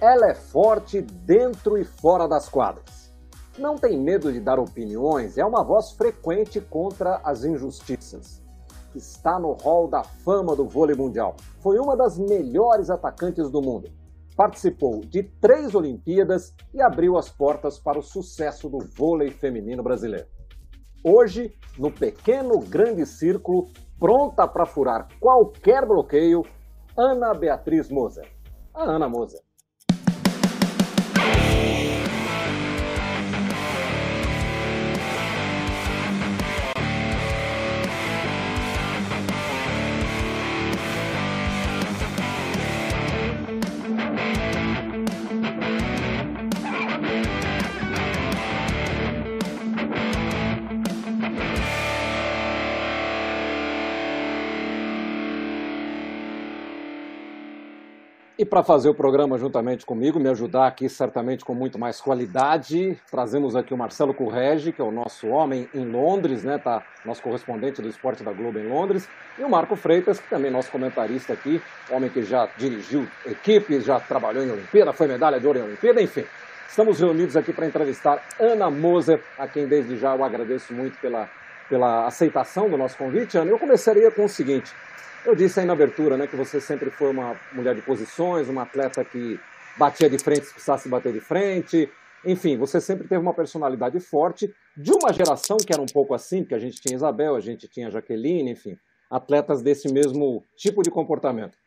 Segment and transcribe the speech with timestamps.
[0.00, 3.12] Ela é forte dentro e fora das quadras.
[3.58, 8.40] Não tem medo de dar opiniões, é uma voz frequente contra as injustiças.
[8.94, 11.36] Está no hall da fama do vôlei mundial.
[11.60, 13.90] Foi uma das melhores atacantes do mundo.
[14.38, 20.28] Participou de três Olimpíadas e abriu as portas para o sucesso do vôlei feminino brasileiro.
[21.02, 26.44] Hoje, no pequeno grande círculo, pronta para furar qualquer bloqueio,
[26.96, 28.30] Ana Beatriz Moser.
[28.72, 29.40] A Ana Moser.
[58.48, 63.54] Para fazer o programa juntamente comigo, me ajudar aqui certamente com muito mais qualidade, trazemos
[63.54, 67.82] aqui o Marcelo Correge, que é o nosso homem em Londres, né, tá, nosso correspondente
[67.82, 71.32] do Esporte da Globo em Londres, e o Marco Freitas, que também é nosso comentarista
[71.32, 75.62] aqui, homem que já dirigiu equipes, já trabalhou em Olimpíada, foi medalha de ouro em
[75.62, 76.24] Olimpíada, enfim.
[76.68, 81.28] Estamos reunidos aqui para entrevistar Ana Moser, a quem desde já eu agradeço muito pela,
[81.68, 83.36] pela aceitação do nosso convite.
[83.36, 84.72] Ana, eu começaria com o seguinte,
[85.28, 88.62] eu disse aí na abertura né, que você sempre foi uma mulher de posições, uma
[88.62, 89.38] atleta que
[89.76, 91.90] batia de frente se precisasse bater de frente.
[92.24, 96.42] Enfim, você sempre teve uma personalidade forte de uma geração que era um pouco assim,
[96.42, 98.78] porque a gente tinha Isabel, a gente tinha Jaqueline, enfim,
[99.10, 101.58] atletas desse mesmo tipo de comportamento.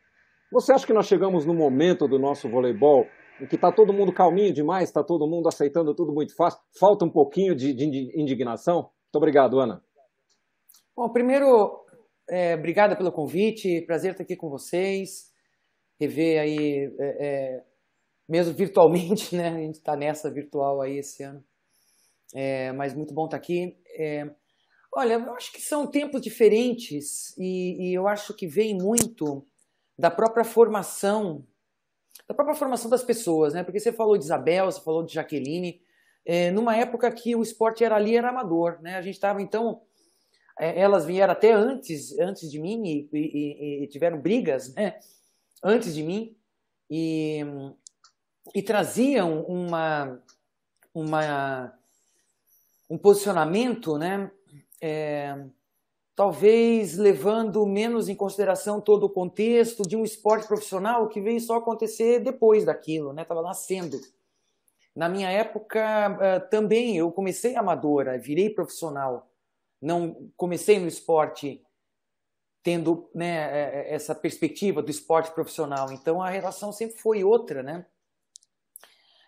[0.50, 3.06] Você acha que nós chegamos no momento do nosso voleibol
[3.40, 7.04] em que está todo mundo calminho demais, está todo mundo aceitando tudo muito fácil, falta
[7.04, 7.84] um pouquinho de, de
[8.20, 8.76] indignação?
[8.80, 9.80] Muito obrigado, Ana.
[10.96, 11.81] Bom, primeiro,
[12.32, 15.30] é, obrigada pelo convite, prazer estar aqui com vocês,
[16.00, 17.64] rever aí, é, é,
[18.26, 19.48] mesmo virtualmente, né?
[19.50, 21.44] A gente está nessa virtual aí esse ano,
[22.34, 23.76] é, mas muito bom estar aqui.
[23.98, 24.30] É,
[24.96, 29.46] olha, eu acho que são tempos diferentes e, e eu acho que vem muito
[29.98, 31.46] da própria formação,
[32.26, 33.62] da própria formação das pessoas, né?
[33.62, 35.82] Porque você falou de Isabel, você falou de Jaqueline,
[36.24, 38.96] é, numa época que o esporte era ali, era amador, né?
[38.96, 39.82] A gente estava então
[40.58, 44.98] elas vieram até antes, antes de mim e, e, e tiveram brigas, né?
[45.64, 46.36] Antes de mim
[46.90, 47.40] e,
[48.54, 50.20] e traziam uma,
[50.94, 51.72] uma
[52.90, 54.30] um posicionamento, né?
[54.80, 55.46] É,
[56.14, 61.56] talvez levando menos em consideração todo o contexto de um esporte profissional que veio só
[61.56, 63.22] acontecer depois daquilo, né?
[63.22, 63.98] Estava nascendo.
[64.94, 65.80] Na minha época
[66.20, 69.31] eh, também eu comecei amadora, virei profissional
[69.82, 71.60] não comecei no esporte
[72.62, 75.90] tendo né, é, é, essa perspectiva do esporte profissional.
[75.92, 77.84] Então a relação sempre foi outra, né?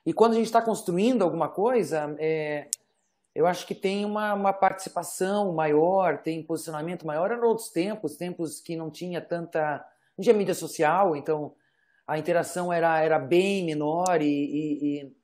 [0.06, 2.68] E quando a gente está construindo alguma coisa, é,
[3.34, 7.32] eu acho que tem uma, uma, participação maior, tem posicionamento maior.
[7.32, 9.84] Eram outros tempos, tempos que não tinha tanta.
[10.16, 11.56] Não tinha mídia social, então
[12.06, 15.16] a interação era, era bem menor e, e, e,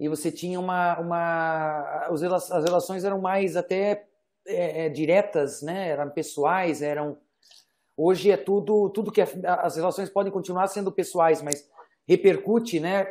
[0.00, 0.98] e você tinha uma.
[0.98, 2.20] uma as
[2.64, 4.06] relações eram mais até
[4.46, 5.88] é, é, diretas, né?
[5.88, 7.18] Eram pessoais, eram.
[7.96, 11.68] Hoje é tudo, tudo que é, as relações podem continuar sendo pessoais, mas
[12.06, 13.04] repercute, né?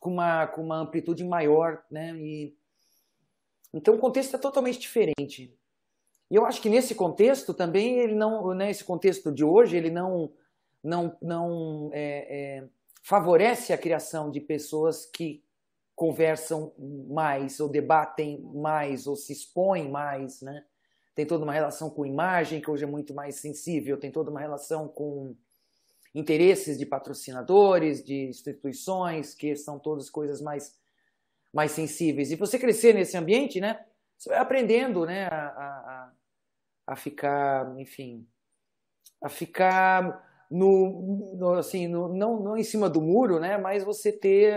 [0.00, 2.14] Com uma, com uma amplitude maior, né?
[2.16, 2.54] E
[3.72, 5.56] então o contexto é totalmente diferente.
[6.30, 9.90] E eu acho que nesse contexto também ele não, nesse né, contexto de hoje ele
[9.90, 10.32] não,
[10.82, 12.68] não, não é, é,
[13.02, 15.42] favorece a criação de pessoas que
[15.94, 16.72] conversam
[17.08, 20.64] mais ou debatem mais ou se expõem mais, né?
[21.14, 24.40] Tem toda uma relação com imagem, que hoje é muito mais sensível, tem toda uma
[24.40, 25.36] relação com
[26.14, 30.78] interesses de patrocinadores, de instituições, que são todas coisas mais,
[31.52, 32.30] mais sensíveis.
[32.30, 33.84] E você crescer nesse ambiente, né,
[34.16, 36.12] você vai aprendendo né, a, a,
[36.88, 38.26] a ficar, enfim,
[39.22, 44.12] a ficar no, no, assim, no, não, não em cima do muro, né, mas você
[44.12, 44.54] ter,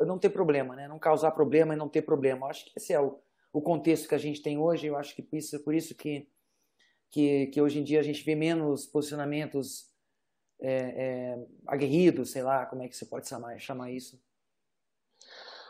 [0.00, 2.48] não ter problema, né, não causar problema e não ter problema.
[2.48, 3.20] Acho que esse é o,
[3.52, 6.28] o contexto que a gente tem hoje, eu acho que por isso, por isso que,
[7.10, 9.90] que, que hoje em dia a gente vê menos posicionamentos
[10.60, 14.20] é, é, aguerridos, sei lá, como é que você pode chamar, chamar isso.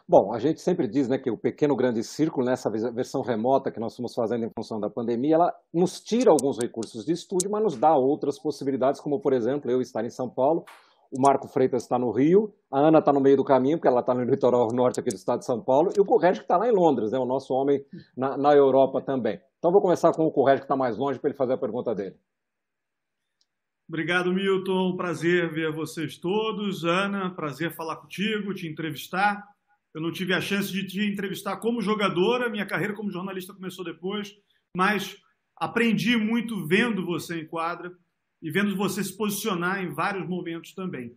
[0.07, 3.79] Bom, a gente sempre diz né, que o pequeno grande círculo, nessa versão remota que
[3.79, 7.63] nós estamos fazendo em função da pandemia, ela nos tira alguns recursos de estúdio, mas
[7.63, 10.65] nos dá outras possibilidades, como por exemplo eu estar em São Paulo,
[11.13, 14.01] o Marco Freitas está no Rio, a Ana está no meio do caminho, porque ela
[14.01, 16.69] está no litoral norte aqui do estado de São Paulo, e o Correge está lá
[16.69, 17.85] em Londres, né, o nosso homem
[18.17, 19.41] na, na Europa também.
[19.59, 21.95] Então vou começar com o Correge que está mais longe para ele fazer a pergunta
[21.95, 22.17] dele.
[23.89, 24.97] Obrigado, Milton.
[24.97, 26.85] Prazer ver vocês todos.
[26.85, 29.45] Ana, prazer falar contigo, te entrevistar.
[29.93, 33.85] Eu não tive a chance de te entrevistar como jogadora, minha carreira como jornalista começou
[33.85, 34.33] depois,
[34.77, 35.17] mas
[35.57, 37.93] aprendi muito vendo você em quadra
[38.43, 41.17] e vendo você se posicionar em vários momentos também.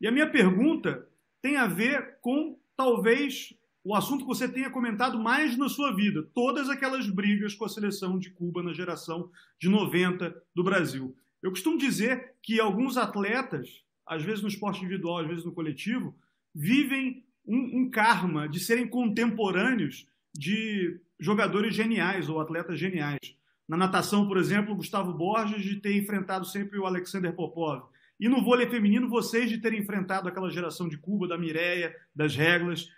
[0.00, 1.06] E a minha pergunta
[1.40, 3.54] tem a ver com talvez
[3.84, 7.68] o assunto que você tenha comentado mais na sua vida, todas aquelas brigas com a
[7.68, 9.30] seleção de Cuba na geração
[9.60, 11.16] de 90 do Brasil.
[11.42, 16.16] Eu costumo dizer que alguns atletas, às vezes no esporte individual, às vezes no coletivo,
[16.54, 23.18] vivem um, um karma de serem contemporâneos de jogadores geniais ou atletas geniais.
[23.68, 27.84] Na natação, por exemplo, Gustavo Borges de ter enfrentado sempre o Alexander Popov.
[28.18, 32.36] E no vôlei feminino, vocês de terem enfrentado aquela geração de Cuba, da Mireia, das
[32.36, 32.88] regras.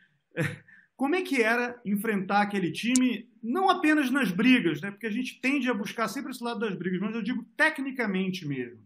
[0.97, 4.91] Como é que era enfrentar aquele time, não apenas nas brigas, né?
[4.91, 8.47] porque a gente tende a buscar sempre esse lado das brigas, mas eu digo tecnicamente
[8.47, 8.85] mesmo.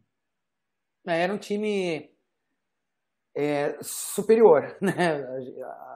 [1.07, 2.11] É, era um time
[3.37, 4.77] é, superior.
[4.81, 4.95] Né?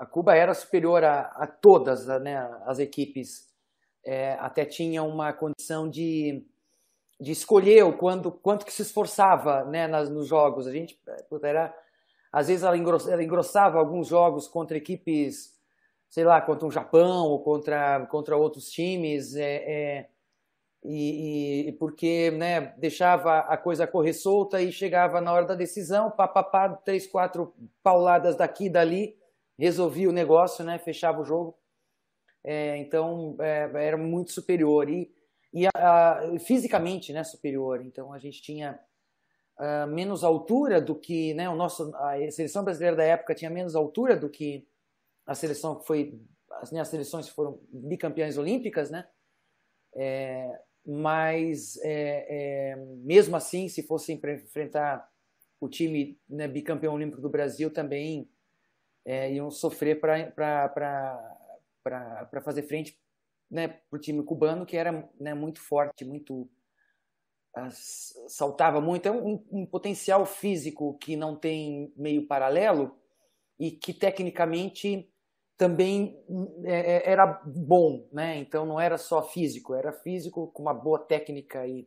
[0.01, 2.37] A Cuba era superior a, a todas né,
[2.67, 3.52] as equipes.
[4.05, 6.45] É, até tinha uma condição de,
[7.21, 10.67] de escolher o quanto, quanto que se esforçava né, nas, nos jogos.
[10.67, 11.01] A gente
[11.43, 11.75] era,
[12.33, 15.53] às vezes ela engrossava, ela engrossava alguns jogos contra equipes
[16.13, 20.09] sei lá, contra o Japão ou contra, contra outros times, é, é,
[20.85, 26.11] e, e, porque né, deixava a coisa correr solta e chegava na hora da decisão,
[26.11, 29.17] papapá, três, quatro pauladas daqui e dali,
[29.59, 31.57] resolvia o negócio, né, fechava o jogo.
[32.45, 35.13] É, então é, era muito superior e,
[35.53, 37.85] e a, a, fisicamente né, superior.
[37.85, 38.79] Então a gente tinha
[39.59, 43.75] uh, menos altura do que né, o nosso, a seleção brasileira da época tinha menos
[43.75, 44.67] altura do que
[45.27, 46.21] a seleção que foi
[46.61, 49.07] as minhas seleções foram bicampeãs olímpicas, né?
[49.95, 55.09] É, mas é, é, mesmo assim, se fosse enfrentar
[55.61, 58.29] o time né, bicampeão olímpico do Brasil, também
[59.05, 61.39] é, iam sofrer para
[62.43, 62.99] fazer frente
[63.51, 66.49] né, para o time cubano, que era né, muito forte, muito
[68.29, 69.07] saltava muito.
[69.07, 72.97] É um, um potencial físico que não tem meio paralelo
[73.59, 75.09] e que tecnicamente
[75.57, 76.19] também
[76.65, 78.39] é, é, era bom, né?
[78.39, 81.87] Então não era só físico, era físico com uma boa técnica e,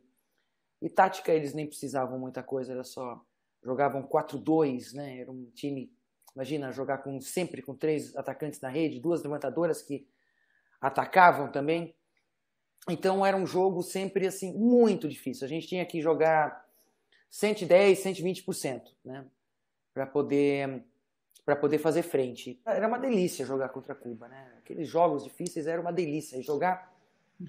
[0.80, 3.20] e tática eles nem precisavam muita coisa, era só
[3.62, 5.20] jogavam 4-2, né?
[5.20, 5.92] Era um time,
[6.36, 10.06] imagina jogar com sempre com três atacantes na rede, duas levantadoras que
[10.78, 11.96] atacavam também.
[12.88, 15.46] Então era um jogo sempre assim muito difícil.
[15.46, 16.64] A gente tinha que jogar
[17.30, 19.24] 110, 120%, né?
[19.94, 20.84] Para poder
[21.44, 22.60] para poder fazer frente.
[22.66, 24.52] Era uma delícia jogar contra Cuba, né?
[24.58, 26.36] Aqueles jogos difíceis era uma delícia.
[26.36, 26.92] E jogar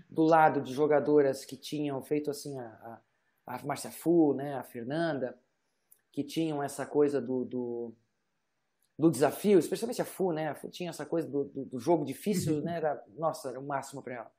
[0.09, 3.01] do lado de jogadoras que tinham feito assim a,
[3.45, 4.53] a, a Marcia Fu, né?
[4.53, 5.37] A Fernanda,
[6.11, 7.93] que tinham essa coisa do, do,
[8.97, 10.49] do desafio, especialmente a Fu, né?
[10.49, 12.77] A Fu tinha essa coisa do, do, do jogo difícil, né?
[12.77, 14.31] Era, nossa, era o máximo para ela.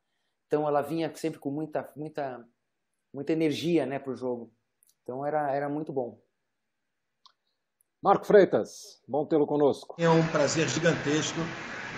[0.48, 2.44] Então ela vinha sempre com muita, muita,
[3.12, 4.50] muita energia, né, para o jogo.
[5.02, 6.18] Então era, era muito bom.
[8.02, 9.94] Marco Freitas, bom tê-lo conosco.
[9.98, 11.40] É um prazer gigantesco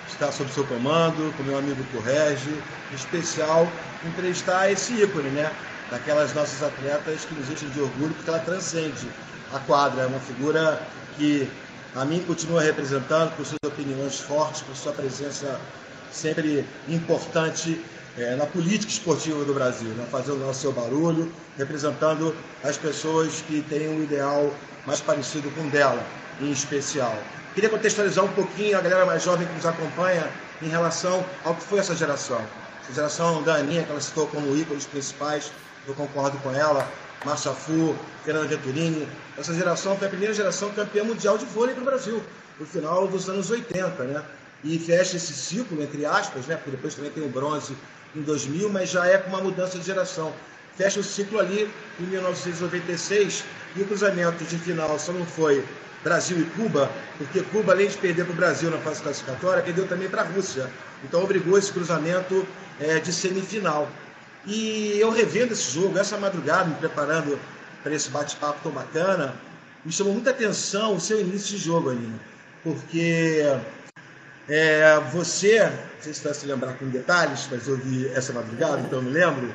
[0.08, 2.50] estar sob seu comando, com meu amigo Correge,
[2.90, 3.64] em especial
[4.04, 5.50] entrevistar esse ícone, né?
[5.90, 9.08] Daquelas nossas atletas que nos enchem de orgulho, porque ela transcende
[9.52, 10.02] a quadra.
[10.02, 10.84] É uma figura
[11.16, 11.48] que
[11.94, 15.60] a mim continua representando por suas opiniões fortes, por sua presença
[16.12, 17.80] sempre importante
[18.16, 20.06] é, na política esportiva do Brasil, né?
[20.10, 24.52] fazendo o seu barulho, representando as pessoas que têm um ideal
[24.86, 26.04] mais parecido com dela,
[26.40, 27.16] em especial.
[27.54, 30.28] Queria contextualizar um pouquinho a galera mais jovem que nos acompanha
[30.62, 32.40] em relação ao que foi essa geração.
[32.82, 35.50] Essa geração da Aninha, que ela citou como ícones principais,
[35.86, 36.86] eu concordo com ela,
[37.24, 39.06] Marcia Fu, Fernanda Venturini.
[39.36, 42.22] Essa geração foi a primeira geração campeã mundial de vôlei para o Brasil,
[42.58, 44.22] no final dos anos 80, né?
[44.64, 46.56] E fecha esse ciclo, entre aspas, né?
[46.56, 47.76] Porque depois também tem o bronze
[48.14, 50.32] em 2000, mas já é com uma mudança de geração.
[50.76, 53.44] Fecha o ciclo ali em 1996
[53.76, 55.64] e o cruzamento de final só não foi
[56.02, 59.86] Brasil e Cuba, porque Cuba, além de perder para o Brasil na fase classificatória, perdeu
[59.86, 60.70] também para a Rússia.
[61.04, 62.46] Então obrigou esse cruzamento
[62.80, 63.88] é, de semifinal.
[64.46, 67.38] E eu revendo esse jogo, essa madrugada, me preparando
[67.82, 69.34] para esse bate-papo tão bacana,
[69.84, 72.20] me chamou muita atenção o seu início de jogo, Aninha.
[72.62, 73.42] Porque
[74.48, 78.80] é, você, não sei se vai se lembrar com detalhes, mas eu vi essa madrugada,
[78.80, 79.52] então eu me lembro,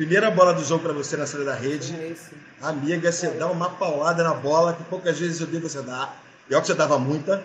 [0.00, 1.94] Primeira bola do jogo para você na saída da rede.
[2.62, 6.18] Amiga, você dá uma paulada na bola que poucas vezes eu vi você dar.
[6.48, 7.42] E ó que você dava muita.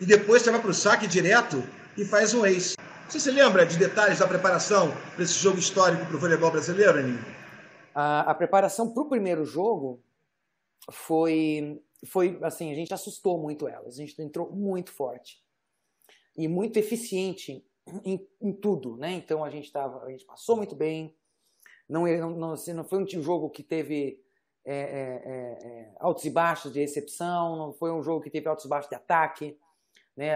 [0.00, 1.60] E depois você vai para o saque direto
[1.96, 2.76] e faz um ace.
[3.08, 6.98] Você se lembra de detalhes da preparação para esse jogo histórico para o voleibol brasileiro,
[6.98, 7.24] Aninho?
[7.94, 10.04] A, a preparação para o primeiro jogo
[10.90, 13.94] foi, foi assim, a gente assustou muito elas.
[13.94, 15.42] A gente entrou muito forte
[16.36, 17.64] e muito eficiente
[18.04, 19.12] em, em tudo, né?
[19.12, 21.16] Então a gente tava, a gente passou muito bem.
[21.88, 24.22] Não, não, não, assim, não foi um jogo que teve
[24.66, 28.46] é, é, é, é, altos e baixos de recepção, não foi um jogo que teve
[28.46, 29.58] altos e baixos de ataque,
[30.18, 30.34] né?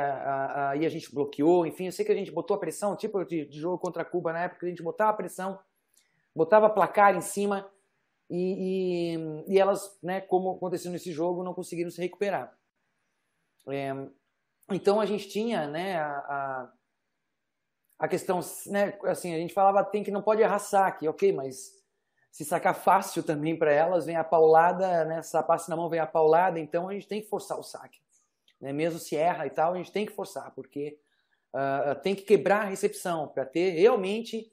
[0.69, 3.45] Aí a, gente bloqueou, enfim, eu sei que a gente botou a pressão, tipo de,
[3.47, 5.59] de jogo contra Cuba na época, a gente botava a pressão,
[6.33, 7.69] botava placar em cima
[8.31, 9.17] e,
[9.49, 12.57] e, e elas, né, como aconteceu nesse jogo, não conseguiram se recuperar.
[13.69, 13.91] É,
[14.71, 16.73] então a gente tinha, né, a, a
[17.99, 21.71] a questão, né, assim, a gente falava tem que não pode errar saque, ok, mas
[22.33, 26.01] se sacar fácil também para elas, vem a paulada, né, se passe na mão vem
[26.01, 28.02] a paulada, então a gente tem que forçar o saque.
[28.63, 28.73] Né?
[28.73, 30.99] Mesmo se erra e tal, a gente tem que forçar, porque
[31.53, 34.51] uh, tem que quebrar a recepção para ter realmente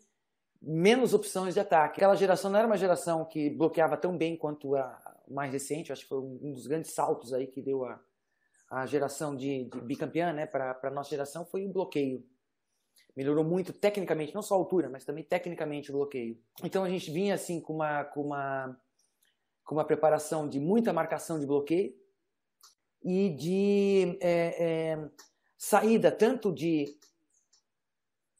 [0.59, 1.99] menos opções de ataque.
[1.99, 6.01] Aquela geração não era uma geração que bloqueava tão bem quanto a mais recente, acho
[6.01, 8.01] que foi um dos grandes saltos aí que deu a,
[8.71, 12.25] a geração de, de bicampeã né, para a nossa geração, foi o bloqueio
[13.15, 16.39] melhorou muito tecnicamente, não só a altura, mas também tecnicamente o bloqueio.
[16.63, 18.79] Então a gente vinha assim com uma, com uma,
[19.65, 21.93] com uma preparação de muita marcação de bloqueio
[23.03, 24.63] e de é,
[24.93, 25.09] é,
[25.57, 26.97] saída tanto de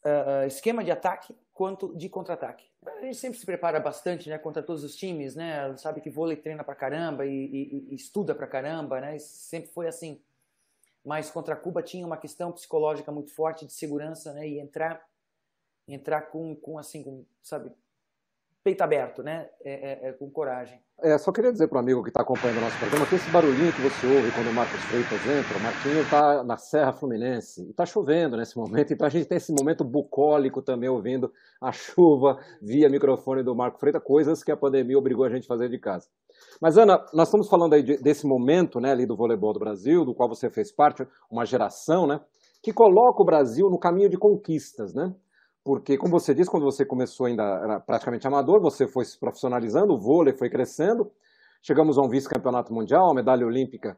[0.04, 2.68] uh, esquema de ataque quanto de contra-ataque.
[2.86, 5.76] A gente sempre se prepara bastante, né, contra todos os times, né?
[5.76, 9.18] Sabe que vôlei treina pra caramba e, e, e estuda pra caramba, né?
[9.18, 10.20] sempre foi assim
[11.04, 14.46] mas contra Cuba tinha uma questão psicológica muito forte de segurança, né?
[14.46, 15.02] E entrar,
[15.88, 17.72] entrar com, com assim, com, sabe,
[18.62, 19.48] peito aberto, né?
[19.60, 20.82] É, é, é, com coragem.
[21.02, 23.30] É, só queria dizer para o amigo que está acompanhando o nosso programa que esse
[23.30, 27.70] barulhinho que você ouve quando o Marcos Freitas entra, o Marquinho está na Serra Fluminense
[27.70, 32.38] está chovendo nesse momento, então a gente tem esse momento bucólico também ouvindo a chuva
[32.60, 35.78] via microfone do Marco Freitas, coisas que a pandemia obrigou a gente a fazer de
[35.78, 36.06] casa.
[36.60, 40.04] Mas, Ana, nós estamos falando aí de, desse momento né, ali do voleibol do Brasil,
[40.04, 42.20] do qual você fez parte, uma geração, né,
[42.62, 45.14] que coloca o Brasil no caminho de conquistas, né?
[45.70, 49.94] Porque, como você disse, quando você começou ainda era praticamente amador, você foi se profissionalizando,
[49.94, 51.08] o vôlei foi crescendo,
[51.62, 53.96] chegamos a um vice-campeonato mundial, a medalha olímpica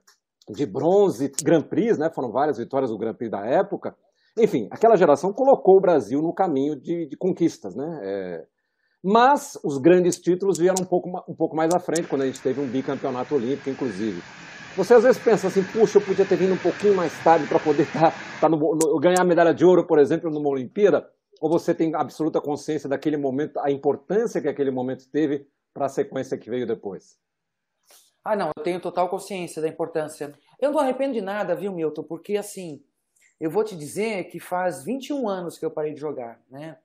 [0.51, 2.11] de bronze, Grand Prix, né?
[2.15, 3.97] Foram várias vitórias do Grand Prix da época.
[4.39, 8.01] Enfim, aquela geração colocou o Brasil no caminho de, de conquistas, né?
[8.03, 8.45] É,
[9.03, 12.43] mas os grandes títulos vieram um pouco, um pouco mais à frente, quando a gente
[12.43, 14.23] teve um bicampeonato olímpico, inclusive.
[14.77, 17.59] Você às vezes pensa assim, puxa, eu podia ter vindo um pouquinho mais tarde para
[17.59, 18.13] poder tá,
[18.43, 21.09] tá no, no, ganhar a medalha de ouro, por exemplo, numa Olimpíada?
[21.43, 25.89] Ou você tem absoluta consciência daquele momento, a importância que aquele momento teve para a
[25.89, 27.19] sequência que veio depois?
[28.25, 30.33] Ah, não, eu tenho total consciência da importância.
[30.61, 32.05] Eu não arrependo de nada, viu, Milton?
[32.05, 32.85] Porque, assim,
[33.41, 36.79] eu vou te dizer que faz 21 anos que eu parei de jogar, né?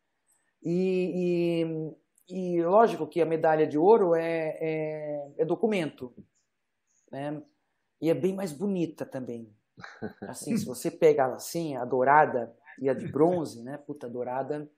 [0.63, 1.95] E, e
[2.27, 6.13] e lógico que a medalha de ouro é, é, é, documento,
[7.09, 7.41] né?
[8.01, 9.55] E é bem mais bonita também.
[10.27, 13.77] Assim, se você pega ela assim, a dourada e a de bronze, né?
[13.77, 14.69] Puta, a dourada,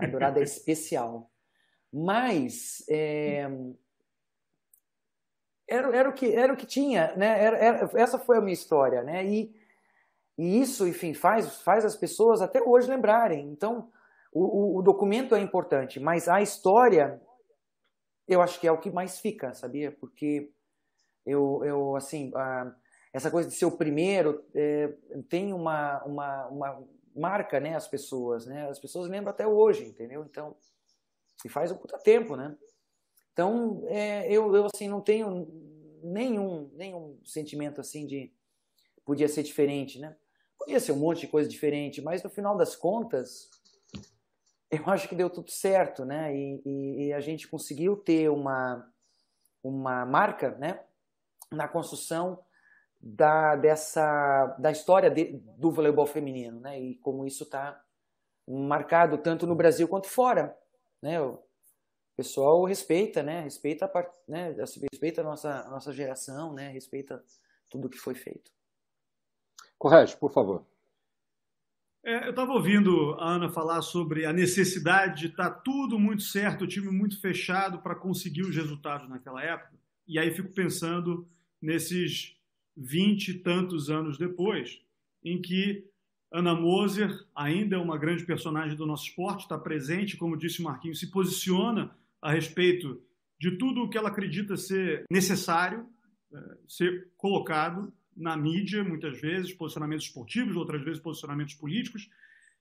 [0.00, 1.30] a dourada é especial.
[1.92, 3.48] Mas é,
[5.68, 7.42] era, era, o que, era o que tinha, né?
[7.42, 9.24] Era, era, essa foi a minha história, né?
[9.24, 9.54] E,
[10.38, 13.48] e isso, enfim, faz, faz as pessoas até hoje lembrarem.
[13.48, 13.90] Então,
[14.32, 17.20] o, o, o documento é importante, mas a história,
[18.28, 19.90] eu acho que é o que mais fica, sabia?
[19.90, 20.52] Porque
[21.24, 22.30] eu, eu assim,
[23.16, 24.92] essa coisa de ser o primeiro é,
[25.30, 26.84] tem uma, uma, uma
[27.16, 28.68] marca, né, as pessoas, né?
[28.68, 30.22] As pessoas lembram até hoje, entendeu?
[30.28, 30.54] Então,
[31.42, 32.54] e faz um puta tempo, né?
[33.32, 35.48] Então, é, eu, eu, assim, não tenho
[36.02, 38.30] nenhum, nenhum sentimento, assim, de
[39.02, 40.14] podia ser diferente, né?
[40.58, 43.48] Podia ser um monte de coisa diferente, mas no final das contas,
[44.70, 46.36] eu acho que deu tudo certo, né?
[46.36, 48.86] E, e, e, a gente conseguiu ter uma,
[49.64, 50.84] uma marca, né?
[51.50, 52.44] Na construção
[53.14, 56.80] da, dessa, da história de, do voleibol feminino, né?
[56.80, 57.80] E como isso está
[58.46, 60.56] marcado tanto no Brasil quanto fora,
[61.00, 61.20] né?
[61.20, 61.38] O
[62.16, 63.42] pessoal respeita, né?
[63.42, 64.54] Respeita a, né?
[64.90, 66.68] respeita a nossa, a nossa geração, né?
[66.70, 67.22] Respeita
[67.70, 68.50] tudo que foi feito.
[69.78, 70.66] Correto, por favor.
[72.02, 76.22] É, eu estava ouvindo a Ana falar sobre a necessidade de estar tá tudo muito
[76.22, 79.76] certo, o time muito fechado para conseguir os resultados naquela época.
[80.06, 81.28] E aí fico pensando
[81.60, 82.35] nesses
[82.76, 84.80] vinte e tantos anos depois,
[85.24, 85.84] em que
[86.32, 90.64] Ana Moser ainda é uma grande personagem do nosso esporte, está presente, como disse o
[90.64, 93.00] Marquinhos, se posiciona a respeito
[93.38, 95.86] de tudo o que ela acredita ser necessário
[96.32, 102.08] é, ser colocado na mídia, muitas vezes, posicionamentos esportivos, outras vezes posicionamentos políticos.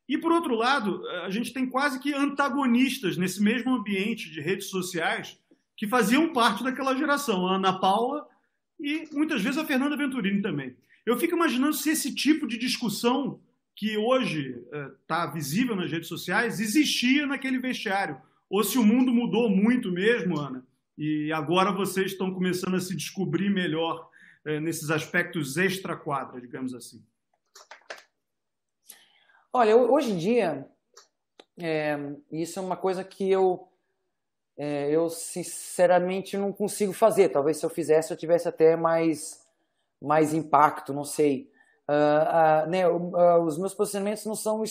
[0.07, 4.67] E, por outro lado, a gente tem quase que antagonistas nesse mesmo ambiente de redes
[4.67, 5.39] sociais
[5.75, 8.27] que faziam parte daquela geração, a Ana Paula
[8.79, 10.75] e muitas vezes a Fernanda Venturini também.
[11.05, 13.39] Eu fico imaginando se esse tipo de discussão
[13.75, 14.63] que hoje
[15.01, 19.91] está é, visível nas redes sociais existia naquele vestiário, ou se o mundo mudou muito
[19.91, 20.65] mesmo, Ana,
[20.97, 24.09] e agora vocês estão começando a se descobrir melhor
[24.45, 27.03] é, nesses aspectos extra-quadra, digamos assim.
[29.51, 30.69] Olha, hoje em dia,
[31.57, 31.97] é,
[32.31, 33.67] isso é uma coisa que eu,
[34.57, 37.29] é, eu sinceramente não consigo fazer.
[37.29, 39.45] Talvez se eu fizesse eu tivesse até mais,
[40.01, 41.51] mais impacto, não sei.
[41.89, 44.63] Uh, uh, né, uh, os meus posicionamentos não são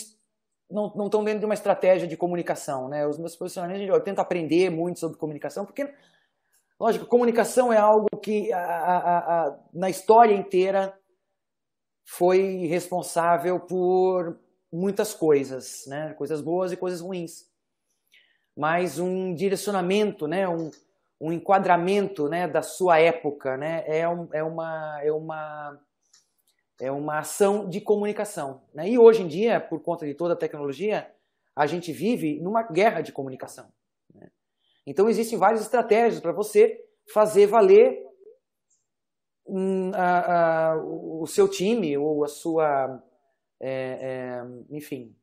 [0.70, 3.06] não, não estão dentro de uma estratégia de comunicação, né?
[3.06, 5.92] Os meus posicionamentos, eu tento aprender muito sobre comunicação, porque,
[6.80, 10.98] lógico, comunicação é algo que a, a, a, na história inteira
[12.04, 14.38] foi responsável por
[14.72, 16.14] muitas coisas, né?
[16.14, 17.46] Coisas boas e coisas ruins.
[18.56, 20.48] Mas um direcionamento, né?
[20.48, 20.70] Um,
[21.20, 22.46] um enquadramento, né?
[22.46, 23.84] Da sua época, né?
[23.86, 25.80] É, um, é uma é uma
[26.80, 28.62] é uma ação de comunicação.
[28.74, 28.90] Né?
[28.90, 31.10] E hoje em dia, por conta de toda a tecnologia,
[31.54, 33.68] a gente vive numa guerra de comunicação.
[34.12, 34.30] Né?
[34.86, 36.80] Então existem várias estratégias para você
[37.12, 38.02] fazer valer
[39.46, 43.02] hum, a, a, o seu time ou a sua,
[43.60, 45.14] é, é, enfim,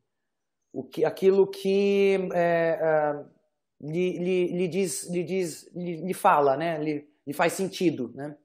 [0.74, 3.24] o que, aquilo que é,
[3.80, 6.78] lhe, lhe, lhe, diz, lhe, diz, lhe, lhe fala, né?
[6.78, 8.36] lhe, lhe faz sentido, né?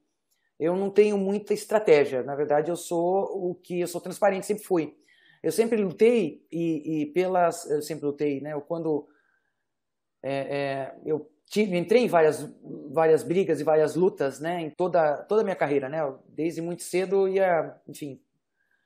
[0.59, 2.23] eu não tenho muita estratégia.
[2.23, 4.97] Na verdade, eu sou o que eu sou transparente, sempre fui.
[5.43, 8.53] Eu sempre lutei e, e pelas, eu sempre lutei, né?
[8.53, 9.07] Eu, quando
[10.23, 12.43] é, é, eu tive, entrei em várias,
[12.91, 14.61] várias brigas e várias lutas, né?
[14.61, 15.99] Em toda toda a minha carreira, né?
[16.29, 18.19] Desde muito cedo ia, enfim,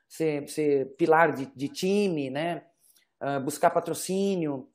[0.10, 2.64] ser, ser pilar de, de time, né?
[3.22, 4.68] Uh, buscar patrocínio,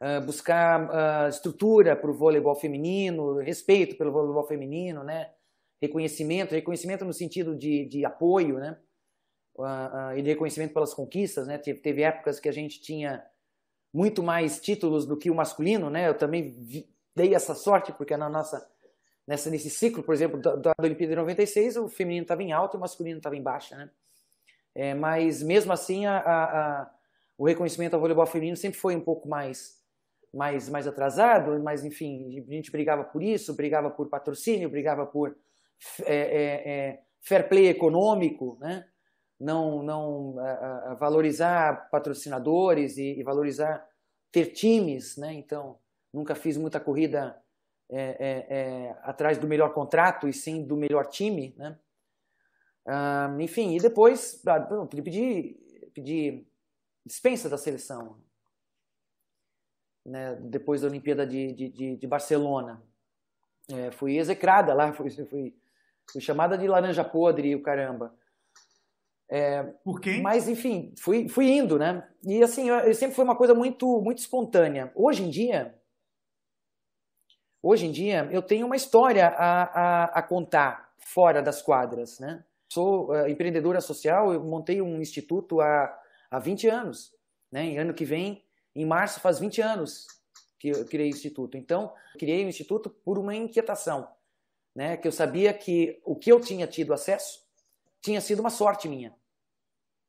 [0.00, 5.32] uh, buscar uh, estrutura para o voleibol feminino, respeito pelo voleibol feminino, né?
[5.80, 8.78] reconhecimento, reconhecimento no sentido de, de apoio, né?
[10.16, 11.58] E de reconhecimento pelas conquistas, né?
[11.58, 13.24] Teve, teve, épocas que a gente tinha
[13.92, 16.08] muito mais títulos do que o masculino, né?
[16.08, 18.66] Eu também vi, dei essa sorte porque na nossa
[19.26, 22.76] nessa nesse ciclo, por exemplo, da, da Olimpíada de 96, o feminino estava em alta
[22.76, 23.90] e o masculino estava em baixa, né?
[24.74, 26.90] É, mas mesmo assim, a, a,
[27.40, 29.80] o reconhecimento ao voleibol feminino sempre foi um pouco mais
[30.32, 35.34] mais mais atrasado, mas enfim, a gente brigava por isso, brigava por patrocínio, brigava por
[36.04, 38.84] é, é, é, fair play econômico, né?
[39.40, 43.88] não, não a, a valorizar patrocinadores e, e, valorizar
[44.30, 45.16] ter times.
[45.16, 45.32] Né?
[45.32, 45.78] Então,
[46.12, 47.42] nunca fiz muita corrida
[47.90, 51.54] é, é, atrás do melhor contrato e sim do melhor time.
[51.56, 51.78] Né?
[52.86, 54.42] Ah, enfim, e depois
[55.02, 55.58] pedi,
[55.94, 56.49] pedi
[57.04, 58.22] dispensa da seleção.
[60.04, 60.34] Né?
[60.36, 62.82] Depois da Olimpíada de, de, de Barcelona.
[63.68, 65.54] É, fui execrada lá, fui, fui
[66.12, 68.14] Fui chamada de laranja podre e o caramba.
[69.28, 70.20] É, Por quem?
[70.20, 72.06] Mas, enfim, fui, fui indo, né?
[72.24, 74.90] E, assim, eu, sempre foi uma coisa muito, muito espontânea.
[74.94, 75.78] Hoje em dia,
[77.62, 82.44] hoje em dia, eu tenho uma história a, a, a contar fora das quadras, né?
[82.68, 85.99] Sou uh, empreendedora social, eu montei um instituto há,
[86.30, 87.12] há 20 anos,
[87.50, 87.64] né?
[87.64, 90.06] Em ano que vem, em março, faz 20 anos
[90.58, 91.56] que eu criei o instituto.
[91.56, 94.08] Então, criei o instituto por uma inquietação
[94.74, 97.46] né, que eu sabia que o que eu tinha tido acesso
[98.00, 99.14] tinha sido uma sorte minha,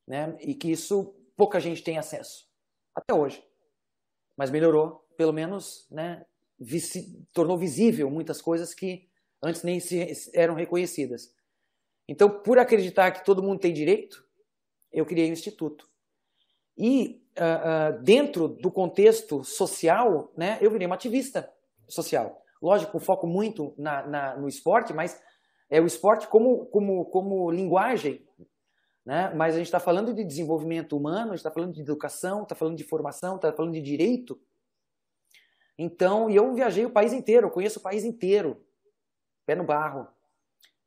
[0.08, 2.50] né, e que isso pouca gente tem acesso
[2.96, 3.44] até hoje,
[4.38, 6.26] mas melhorou, pelo menos, né,
[7.34, 9.10] tornou visível muitas coisas que
[9.42, 9.80] antes nem
[10.34, 11.34] eram reconhecidas.
[12.08, 14.26] Então, por acreditar que todo mundo tem direito,
[14.92, 15.90] eu criei o instituto.
[16.82, 21.48] E uh, uh, dentro do contexto social, né, eu virei uma ativista
[21.88, 25.20] social lógico, foco muito na, na, no esporte, mas
[25.70, 28.26] é o esporte como, como, como linguagem.
[29.04, 29.34] Né?
[29.34, 32.54] Mas a gente está falando de desenvolvimento humano, a gente está falando de educação, está
[32.54, 34.40] falando de formação, está falando de direito.
[35.78, 38.64] Então, e eu viajei o país inteiro, conheço o país inteiro,
[39.46, 40.08] pé no barro.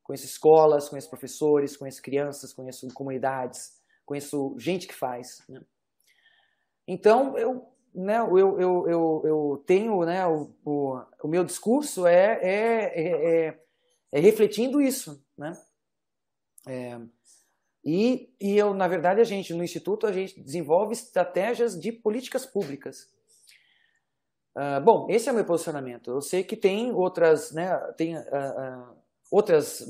[0.05, 5.43] Conheço escolas, conheço professores, conheço crianças, conheço comunidades, conheço gente que faz.
[5.49, 5.61] Né?
[6.87, 12.41] Então, eu né, eu, eu, eu, eu tenho, né, o, o, o meu discurso é,
[12.43, 13.61] é, é,
[14.11, 15.57] é refletindo isso, né?
[16.67, 16.99] É,
[17.85, 22.45] E, e eu, na verdade, a gente, no Instituto, a gente desenvolve estratégias de políticas
[22.45, 23.09] públicas.
[24.57, 26.11] Uh, bom, esse é o meu posicionamento.
[26.11, 28.97] Eu sei que tem outras, né, tem uh, uh,
[29.31, 29.85] outras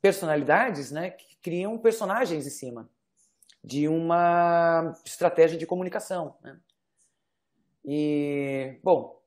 [0.00, 2.88] personalidades né, que criam personagens em cima
[3.62, 6.36] de uma estratégia de comunicação.
[6.42, 6.58] Né?
[7.84, 9.20] E, bom,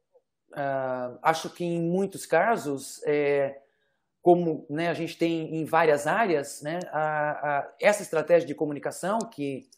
[1.22, 3.62] acho que em muitos casos é,
[4.22, 9.19] como né, a gente tem em várias áreas, né, a, a, essa estratégia de comunicação
[9.19, 9.69] que,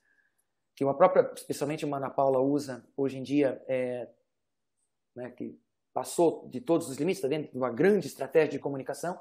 [0.76, 4.08] que uma própria, especialmente a Ana Paula usa hoje em dia, é,
[5.15, 5.60] né, que
[5.94, 9.18] passou de todos os limites, está dentro de uma grande estratégia de comunicação,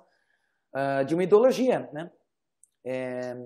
[0.74, 2.10] uh, de uma ideologia, né?
[2.84, 3.36] É,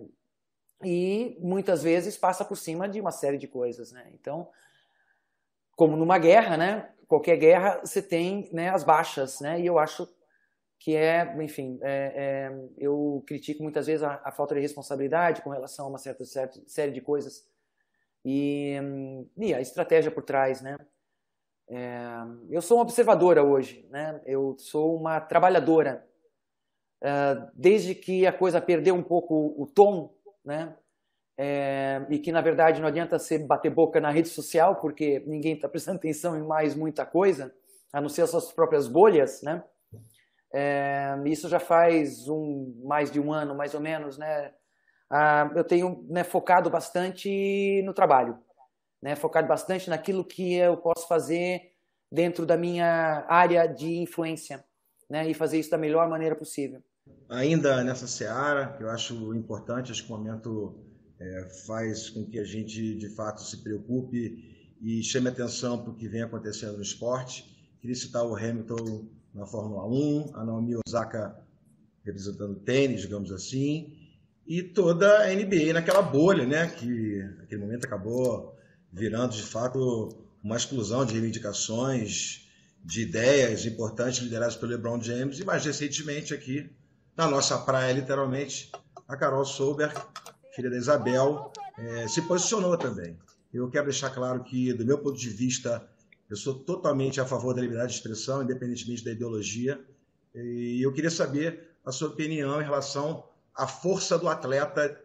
[0.84, 4.10] e muitas vezes passa por cima de uma série de coisas, né?
[4.14, 4.48] Então,
[5.76, 6.90] como numa guerra, né?
[7.06, 9.60] Qualquer guerra você tem né, as baixas, né?
[9.60, 10.08] E eu acho
[10.78, 15.50] que é, enfim, é, é, eu critico muitas vezes a, a, falta de responsabilidade com
[15.50, 17.44] relação a uma certa, certa série de coisas
[18.24, 18.76] e,
[19.36, 20.76] e, a estratégia por trás, né?
[21.68, 21.98] É,
[22.48, 24.20] eu sou uma observadora hoje, né?
[24.24, 26.06] Eu sou uma trabalhadora.
[27.00, 30.14] É, desde que a coisa perdeu um pouco o tom,
[30.48, 30.74] né?
[31.36, 35.54] É, e que na verdade não adianta você bater boca na rede social porque ninguém
[35.54, 37.54] está prestando atenção em mais muita coisa,
[37.92, 39.62] a não ser as suas próprias bolhas, né?
[40.52, 44.52] É, isso já faz um, mais de um ano, mais ou menos, né?
[45.10, 48.38] Ah, eu tenho né, focado bastante no trabalho,
[49.02, 49.14] né?
[49.14, 51.72] Focado bastante naquilo que eu posso fazer
[52.10, 54.64] dentro da minha área de influência,
[55.08, 55.28] né?
[55.28, 56.82] E fazer isso da melhor maneira possível.
[57.28, 60.74] Ainda nessa seara, que eu acho importante, acho que o momento
[61.20, 65.94] é, faz com que a gente de fato se preocupe e chame atenção para o
[65.94, 67.44] que vem acontecendo no esporte.
[67.80, 71.38] Queria citar o Hamilton na Fórmula 1, a Naomi Osaka
[72.04, 73.94] representando tênis, digamos assim,
[74.46, 78.56] e toda a NBA naquela bolha, né, que naquele momento acabou
[78.90, 82.48] virando de fato uma explosão de reivindicações,
[82.82, 86.70] de ideias importantes lideradas pelo LeBron James e mais recentemente aqui
[87.18, 88.70] na nossa praia, literalmente,
[89.08, 89.92] a Carol Solberg,
[90.54, 93.18] filha da Isabel, é, se posicionou também.
[93.52, 95.84] Eu quero deixar claro que, do meu ponto de vista,
[96.30, 99.84] eu sou totalmente a favor da liberdade de expressão, independentemente da ideologia.
[100.32, 105.02] E eu queria saber a sua opinião em relação à força do atleta,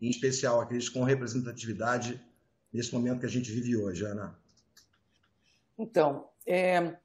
[0.00, 2.18] em especial aqueles com representatividade
[2.72, 4.34] nesse momento que a gente vive hoje, Ana.
[5.78, 6.96] Então, é,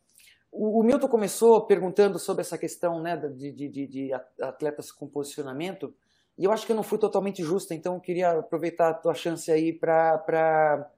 [0.57, 5.93] o, Milton começou perguntando sobre essa questão né, de, de, de, atletas com posicionamento,
[6.37, 9.13] e eu acho que eu não fui totalmente justa, então eu queria aproveitar a tua
[9.13, 10.89] chance aí para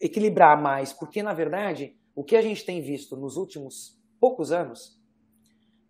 [0.00, 4.98] equilibrar mais, porque na verdade o que a gente tem visto nos últimos poucos anos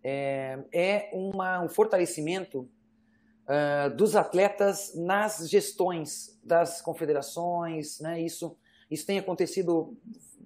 [0.03, 2.69] é, é uma, um fortalecimento
[3.47, 8.21] uh, dos atletas nas gestões das confederações, né?
[8.21, 8.55] Isso,
[8.89, 9.97] isso tem acontecido,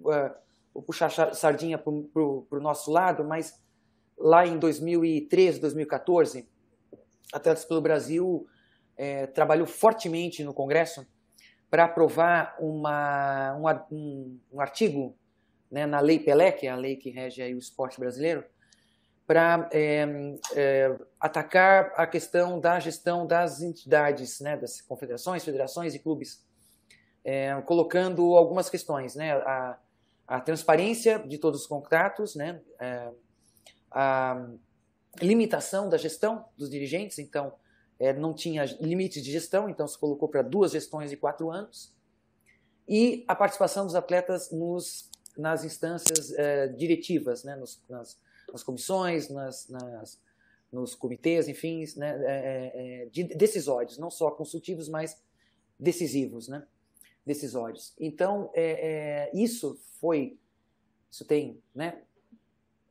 [0.02, 0.34] uh,
[0.74, 3.62] vou puxar sardinha para o nosso lado, mas
[4.18, 6.48] lá em 2013, 2014,
[7.34, 8.46] Atletas pelo Brasil
[8.98, 11.08] é, trabalhou fortemente no Congresso
[11.70, 13.56] para aprovar uma,
[13.90, 15.18] um, um, artigo
[15.72, 18.44] né, na Lei Pelé, que é a lei que rege o esporte brasileiro,
[19.26, 20.06] para é,
[20.54, 26.46] é, atacar a questão da gestão das entidades, né, das confederações, federações e clubes,
[27.24, 29.80] é, colocando algumas questões, né, a,
[30.28, 33.12] a, transparência de todos os contratos, né, é,
[33.92, 34.48] a
[35.22, 37.54] limitação da gestão dos dirigentes, então
[38.00, 41.94] é, não tinha limites de gestão, então se colocou para duas gestões de quatro anos.
[42.88, 48.20] E a participação dos atletas nos, nas instâncias é, diretivas, né, nos, nas,
[48.52, 50.20] nas, comissões, nas, nas,
[50.72, 55.22] nos comitês, enfim, né, é, é, é de, decisórios, não só consultivos, mas
[55.80, 56.66] decisivos, né,
[57.26, 57.94] decisórios.
[58.00, 60.38] Então, é, é, isso foi,
[61.10, 62.02] isso tem né,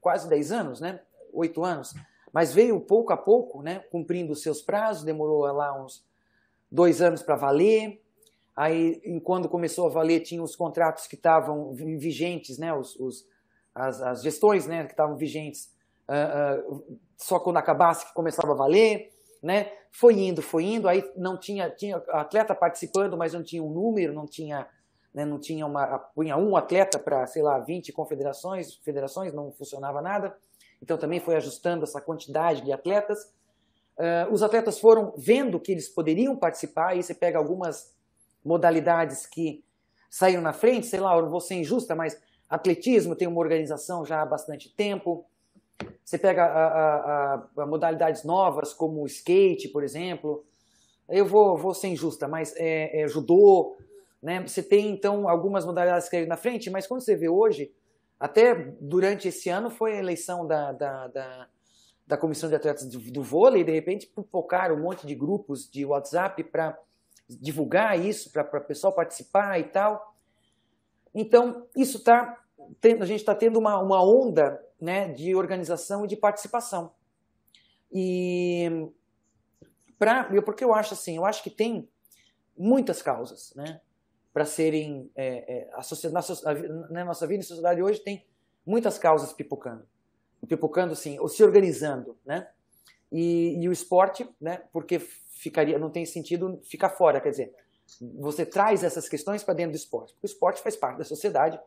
[0.00, 1.00] quase 10 anos, né,
[1.32, 1.94] 8 anos,
[2.32, 6.04] mas veio pouco a pouco, né, cumprindo os seus prazos, demorou lá uns
[6.70, 8.00] dois anos para valer.
[8.54, 13.26] Aí, quando começou a valer, tinha os contratos que estavam vigentes, né, os, os
[13.74, 15.72] as, as, gestões né, que estavam vigentes,
[16.08, 19.12] uh, uh, só quando acabasse que começava a valer.
[19.42, 19.72] Né?
[19.90, 24.12] Foi indo, foi indo, aí não tinha, tinha atleta participando, mas não tinha um número,
[24.12, 24.66] não tinha,
[25.12, 30.00] né, não tinha uma, punha um atleta para, sei lá, 20 confederações, federações, não funcionava
[30.00, 30.37] nada
[30.83, 33.24] então também foi ajustando essa quantidade de atletas.
[33.98, 37.94] Uh, os atletas foram vendo que eles poderiam participar, aí você pega algumas
[38.44, 39.62] modalidades que
[40.09, 44.05] saíram na frente, sei lá, eu não vou ser injusta, mas atletismo tem uma organização
[44.05, 45.26] já há bastante tempo.
[46.10, 50.44] Você pega a, a, a, modalidades novas, como o skate, por exemplo,
[51.08, 53.76] eu vou, vou ser injusta, mas é, é judô,
[54.20, 54.42] né?
[54.44, 57.72] Você tem então algumas modalidades que na frente, mas quando você vê hoje,
[58.18, 61.48] até durante esse ano foi a eleição da, da, da,
[62.04, 65.86] da comissão de atletas do, do vôlei, de repente pipocaram um monte de grupos de
[65.86, 66.76] WhatsApp para
[67.28, 70.12] divulgar isso, para o pessoal participar e tal.
[71.14, 72.36] Então, isso está.
[73.00, 76.92] A gente está tendo uma, uma onda né, de organização e de participação.
[77.92, 78.88] E
[79.98, 81.88] pra, porque eu acho assim, eu acho que tem
[82.56, 83.80] muitas causas, né?
[84.33, 88.24] Para serem é, é, a na, na nossa vida em sociedade hoje tem
[88.64, 89.85] muitas causas pipocando,
[90.46, 92.48] pipocando assim, ou se organizando, né?
[93.11, 94.62] E, e o esporte, né?
[94.72, 97.54] Porque ficaria, não tem sentido ficar fora, quer dizer,
[98.18, 101.59] você traz essas questões para dentro do esporte, porque o esporte faz parte da sociedade,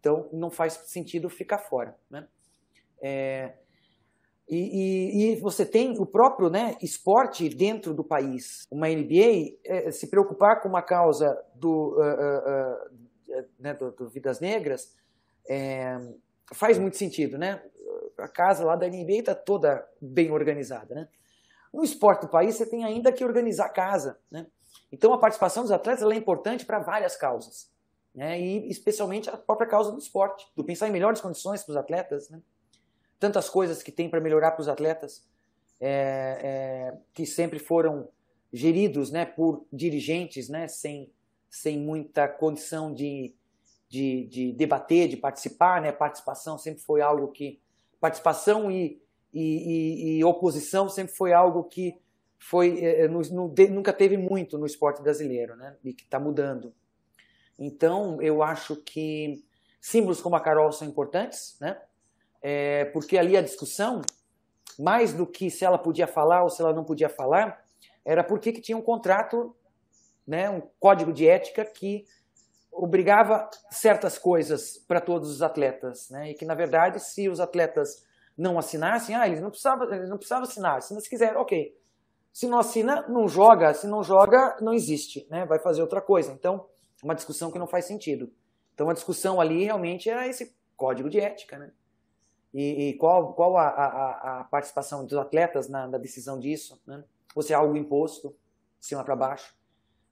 [0.00, 2.26] então não faz sentido ficar fora, né?
[3.02, 3.54] É,
[4.48, 8.66] e, e, e, você tem o próprio né, esporte dentro do país.
[8.68, 14.08] Uma NBA é, se preocupar com uma causa do, uh, uh, uh, né, do, do
[14.08, 14.92] Vidas Negras
[15.48, 15.96] é,
[16.52, 17.38] faz muito sentido.
[17.38, 17.62] Né?
[18.18, 20.96] A casa lá da NBA está toda bem organizada.
[20.96, 21.08] Né?
[21.72, 24.18] No esporte do país, você tem ainda que organizar a casa.
[24.28, 24.48] Né?
[24.90, 27.70] Então, a participação dos atletas é importante para várias causas.
[28.14, 28.40] Né?
[28.40, 32.28] E especialmente a própria causa do esporte, do pensar em melhores condições para os atletas.
[32.28, 32.40] Né?
[33.20, 35.22] tantas coisas que tem para melhorar para os atletas,
[35.78, 38.08] é, é, que sempre foram
[38.50, 41.12] geridos né, por dirigentes né, sem,
[41.48, 43.34] sem muita condição de,
[43.88, 45.82] de, de debater, de participar.
[45.82, 45.92] Né?
[45.92, 47.60] Participação sempre foi algo que.
[48.00, 48.98] Participação e,
[49.32, 51.98] e, e, e oposição sempre foi algo que
[52.38, 55.76] foi é, no, no, nunca teve muito no esporte brasileiro, né?
[55.84, 56.72] E que está mudando.
[57.60, 59.44] Então, eu acho que
[59.80, 61.80] símbolos como a Carol são importantes, né?
[62.42, 64.00] é, porque ali a discussão,
[64.78, 67.62] mais do que se ela podia falar ou se ela não podia falar,
[68.04, 69.54] era porque que tinha um contrato,
[70.26, 72.04] né, um código de ética que
[72.72, 78.06] obrigava certas coisas para todos os atletas, né, e que na verdade se os atletas
[78.38, 81.78] não assinassem, ah, eles não precisavam, eles não precisavam assinar, se eles quiserem, ok.
[82.32, 86.32] Se não assina, não joga, se não joga, não existe, né, vai fazer outra coisa.
[86.32, 86.64] Então,
[87.02, 88.32] uma discussão que não faz sentido.
[88.74, 91.70] Então, a discussão ali realmente era esse código de ética, né?
[92.52, 96.80] E, e qual, qual a, a, a, participação dos atletas na, na decisão disso?
[96.86, 97.02] Né?
[97.34, 98.34] Ou se é algo imposto,
[98.78, 99.54] de cima para baixo.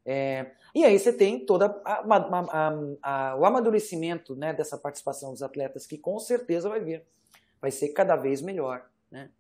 [0.05, 6.19] É, e aí você tem todo o amadurecimento né, dessa participação dos atletas, que com
[6.19, 7.05] certeza vai vir.
[7.61, 8.89] Vai ser cada vez melhor.
[9.11, 9.31] Né?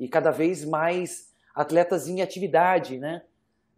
[0.00, 2.98] E cada vez mais atletas em atividade.
[2.98, 3.22] Né?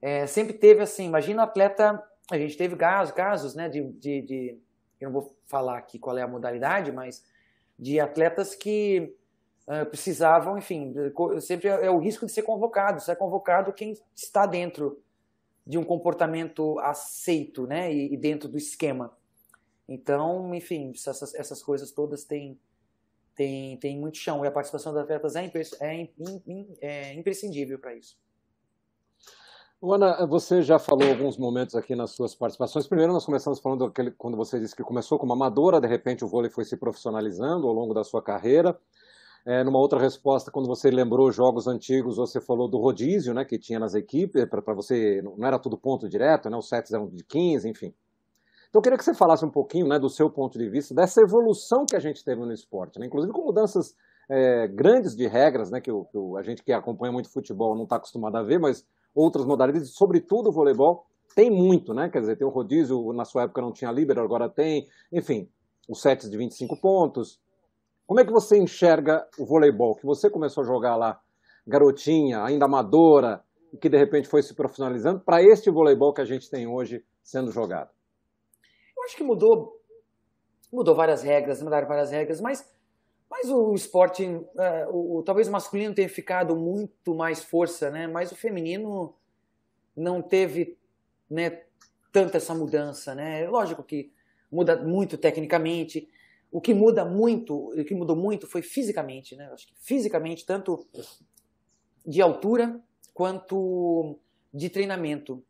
[0.01, 2.03] É, sempre teve assim, imagina atleta.
[2.31, 4.59] A gente teve casos, casos né, de, de, de.
[5.01, 7.25] Eu não vou falar aqui qual é a modalidade, mas
[7.79, 9.15] de atletas que
[9.67, 10.95] uh, precisavam, enfim,
[11.41, 13.01] sempre é, é, o risco de ser convocado.
[13.01, 15.01] Se é convocado quem está dentro
[15.67, 19.17] de um comportamento aceito, né, e, e dentro do esquema.
[19.89, 22.59] Então, enfim, essas, essas coisas todas têm,
[23.35, 25.47] têm, têm muito chão e a participação dos atletas é,
[25.81, 26.09] é,
[26.81, 28.19] é imprescindível para isso.
[29.81, 32.89] Ana, você já falou alguns momentos aqui nas suas participações.
[32.89, 36.29] Primeiro, nós começamos falando daquele, quando você disse que começou como amadora, de repente o
[36.29, 38.77] vôlei foi se profissionalizando ao longo da sua carreira.
[39.47, 43.57] É, numa outra resposta, quando você lembrou jogos antigos, você falou do rodízio né, que
[43.57, 47.23] tinha nas equipes, para você, não era tudo ponto direto, né, os sets eram de
[47.23, 47.95] 15, enfim.
[48.69, 51.23] Então eu queria que você falasse um pouquinho né, do seu ponto de vista, dessa
[51.23, 53.95] evolução que a gente teve no esporte, né, inclusive com mudanças
[54.29, 57.77] é, grandes de regras, né, que, o, que o, a gente que acompanha muito futebol
[57.77, 58.85] não está acostumado a ver, mas
[59.19, 61.05] outras modalidades, sobretudo o voleibol,
[61.35, 62.09] tem muito, né?
[62.09, 65.49] Quer dizer, tem o rodízio, na sua época não tinha líbero, agora tem, enfim,
[65.89, 67.41] os sets de 25 pontos.
[68.07, 69.95] Como é que você enxerga o voleibol?
[69.95, 71.21] Que você começou a jogar lá,
[71.67, 76.25] garotinha, ainda amadora, e que de repente foi se profissionalizando, para este voleibol que a
[76.25, 77.91] gente tem hoje sendo jogado?
[78.97, 79.81] Eu acho que mudou,
[80.73, 82.65] mudou várias regras, mudaram várias regras, mas
[83.31, 84.25] mas o esporte,
[84.59, 88.07] é, o, talvez o masculino tenha ficado muito mais força, né?
[88.07, 89.15] Mas o feminino
[89.95, 90.79] não teve,
[91.31, 91.63] né,
[92.11, 93.47] tanta essa mudança, né?
[93.49, 94.11] Lógico que
[94.51, 96.09] muda muito tecnicamente.
[96.51, 99.51] O que muda muito, o que mudou muito foi fisicamente, né?
[99.53, 100.87] Acho que fisicamente tanto
[102.07, 102.81] de altura
[103.13, 104.19] quanto
[104.53, 105.45] de treinamento.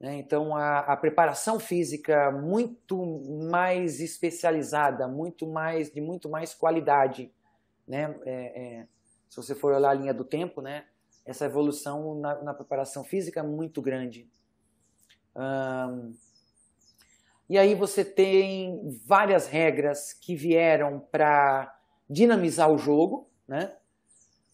[0.00, 0.16] Né?
[0.16, 3.04] Então, a, a, preparação física muito
[3.50, 7.32] mais especializada, muito mais de muito mais qualidade.
[7.86, 8.14] Né?
[8.24, 8.86] É, é,
[9.28, 10.84] se você for olhar a linha do tempo, né?
[11.24, 14.28] essa evolução na, na preparação física é muito grande.
[17.48, 21.74] e aí você tem várias regras que vieram para
[22.10, 23.74] dinamizar o jogo, né?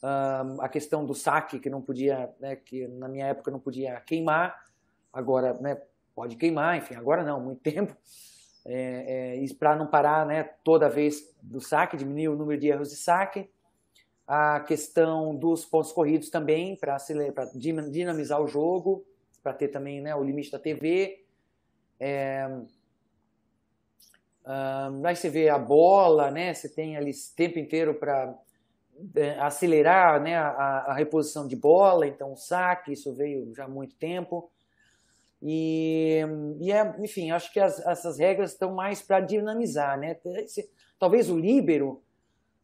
[0.03, 4.59] a questão do saque, que não podia, né, que na minha época não podia queimar,
[5.13, 5.81] agora né,
[6.15, 7.97] pode queimar, enfim, agora não, muito tempo.
[8.65, 12.91] É, é, para não parar né, toda vez do saque, diminuir o número de erros
[12.91, 13.51] de saque.
[14.27, 16.97] A questão dos pontos corridos também, para
[17.55, 19.05] dinamizar o jogo,
[19.43, 21.25] para ter também né, o limite da TV.
[21.99, 22.49] É,
[24.47, 26.53] um, aí você vê a bola, né?
[26.55, 28.37] Você tem ali o tempo inteiro para
[29.15, 33.69] é, acelerar né, a, a, reposição de bola, então o saque, isso veio já há
[33.69, 34.51] muito tempo.
[35.43, 36.21] E,
[36.61, 40.17] e é, enfim, acho que as, essas regras estão mais para dinamizar, né?
[40.99, 42.03] Talvez o líbero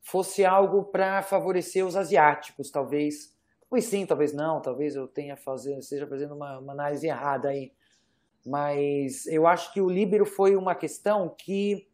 [0.03, 3.35] fosse algo para favorecer os asiáticos, talvez.
[3.69, 7.73] Pois sim, talvez não, talvez eu tenha fazer, esteja fazendo uma, uma análise errada aí.
[8.45, 11.89] Mas eu acho que o líbero foi uma questão que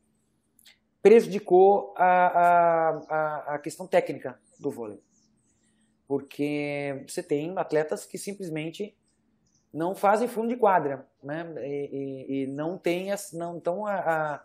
[1.01, 5.01] prejudicou a, a, a questão técnica do vôlei.
[6.07, 8.95] Porque você tem atletas que simplesmente
[9.73, 11.53] não fazem fundo de quadra, né?
[11.59, 14.45] E, e, e não tem não então a, a,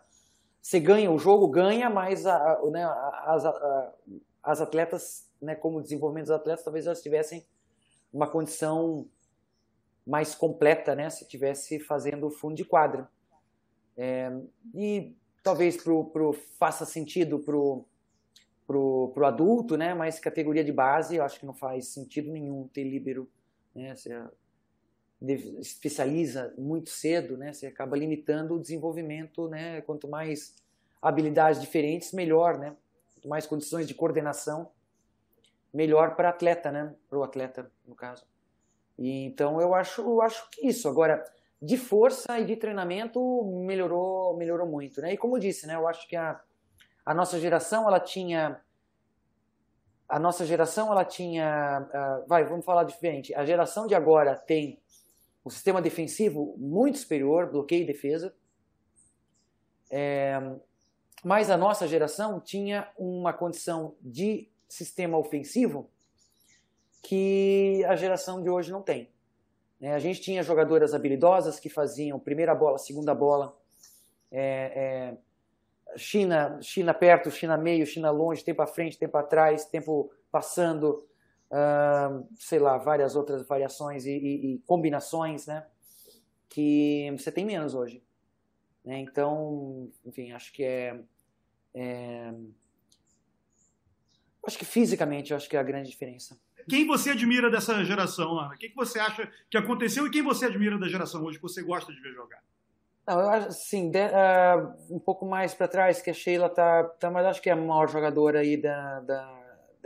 [0.60, 3.44] você ganha o jogo ganha, mas a, né, as,
[4.42, 7.46] as atletas, né, como desenvolvimento dos atletas, talvez elas tivessem
[8.12, 9.06] uma condição
[10.06, 13.08] mais completa, né, se tivesse fazendo fundo de quadra.
[13.96, 14.32] É,
[14.74, 17.84] e talvez pro, pro faça sentido pro
[18.66, 22.68] pro, pro adulto, né, mas categoria de base eu acho que não faz sentido nenhum
[22.68, 23.26] ter líbero,
[23.74, 24.10] né, você
[25.20, 30.54] especializa muito cedo, né, você acaba limitando o desenvolvimento, né, quanto mais
[31.02, 32.76] habilidades diferentes, melhor, né,
[33.14, 34.70] quanto mais condições de coordenação,
[35.74, 38.24] melhor para atleta, né, para o atleta no caso.
[38.98, 40.88] E, então eu acho, eu acho que isso.
[40.88, 41.24] Agora,
[41.60, 43.20] de força e de treinamento
[43.64, 45.12] melhorou, melhorou muito, né?
[45.12, 45.74] E como eu disse, né?
[45.74, 46.40] Eu acho que a,
[47.04, 48.60] a nossa geração ela tinha
[50.08, 54.80] a nossa geração ela tinha uh, vai vamos falar diferente a geração de agora tem
[55.48, 58.34] um sistema defensivo muito superior bloqueio e defesa
[59.90, 60.38] é,
[61.24, 65.90] mas a nossa geração tinha uma condição de sistema ofensivo
[67.02, 69.10] que a geração de hoje não tem.
[69.80, 73.56] É, a gente tinha jogadoras habilidosas que faziam primeira bola, segunda bola,
[74.30, 75.16] é,
[75.94, 81.06] é, China, China perto, China meio, China longe, tempo à frente, tempo atrás, tempo passando,
[81.50, 85.66] uh, sei lá, várias outras variações e, e, e, combinações, né?
[86.48, 88.02] Que você tem menos hoje.
[88.84, 89.00] Né?
[89.00, 91.00] Então, enfim, acho que é,
[91.74, 92.32] é,
[94.48, 96.40] Acho que fisicamente, acho que é a grande diferença.
[96.70, 98.54] Quem você admira dessa geração, Ana?
[98.54, 101.62] O que, você acha que aconteceu e quem você admira da geração hoje que você
[101.62, 102.42] gosta de ver jogar?
[103.06, 106.84] Não, eu acho assim, de, uh, um pouco mais para trás que a Sheila tá,
[106.84, 109.37] tá, mas acho que é a maior jogadora aí da, da,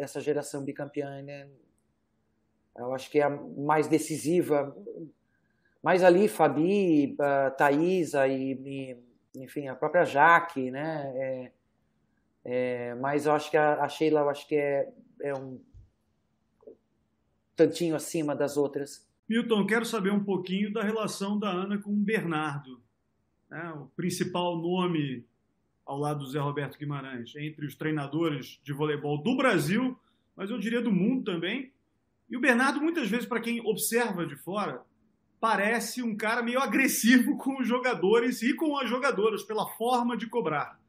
[0.03, 1.49] dessa geração bicampeã, né?
[2.77, 4.77] Eu acho que é a mais decisiva.
[5.81, 11.13] Mas ali, Fabi, uh, Thaisa e, e, enfim, a própria Jaque, né?
[11.15, 11.53] É,
[12.45, 15.61] é, mas eu acho que a, a Sheila, eu acho que é, é um
[17.55, 19.09] tantinho acima das outras.
[19.29, 22.83] Milton, quero saber um pouquinho da relação da Ana com o Bernardo,
[23.49, 23.73] né?
[23.77, 25.25] o principal nome
[25.85, 29.99] ao lado do Zé Roberto Guimarães, entre os treinadores de voleibol do Brasil,
[30.37, 31.73] mas eu diria do mundo também.
[32.31, 34.83] E o Bernardo, muitas vezes, para quem observa de fora,
[35.41, 40.29] parece um cara meio agressivo com os jogadores e com as jogadoras, pela forma de
[40.29, 40.81] cobrar.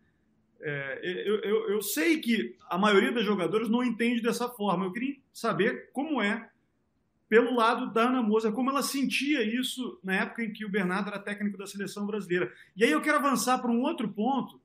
[0.62, 4.86] É, eu, eu, eu, sei que a maioria das jogadoras não entende dessa forma.
[4.86, 6.49] Eu queria saber como é,
[7.27, 11.10] pelo lado da Ana Moza, como ela sentia isso na época em que o Bernardo
[11.10, 12.49] era técnico da seleção brasileira.
[12.77, 14.62] E aí eu quero avançar para um outro ponto,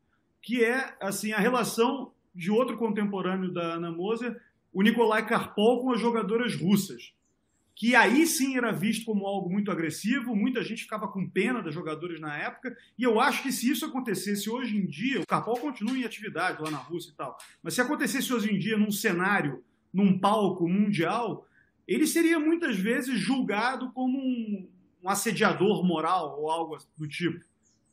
[0.48, 4.34] que é assim a relação de outro contemporâneo da Ana Moza,
[4.72, 7.12] o Nikolai Karpov, com as jogadoras russas
[7.74, 11.72] que aí sim era visto como algo muito agressivo, muita gente ficava com pena dos
[11.72, 15.56] jogadores na época, e eu acho que se isso acontecesse hoje em dia, o Carpal
[15.58, 18.90] continua em atividade lá na Rússia e tal, mas se acontecesse hoje em dia num
[18.90, 19.62] cenário,
[19.94, 21.46] num palco mundial,
[21.87, 24.68] ele seria muitas vezes julgado como um,
[25.04, 27.46] um assediador moral ou algo do tipo.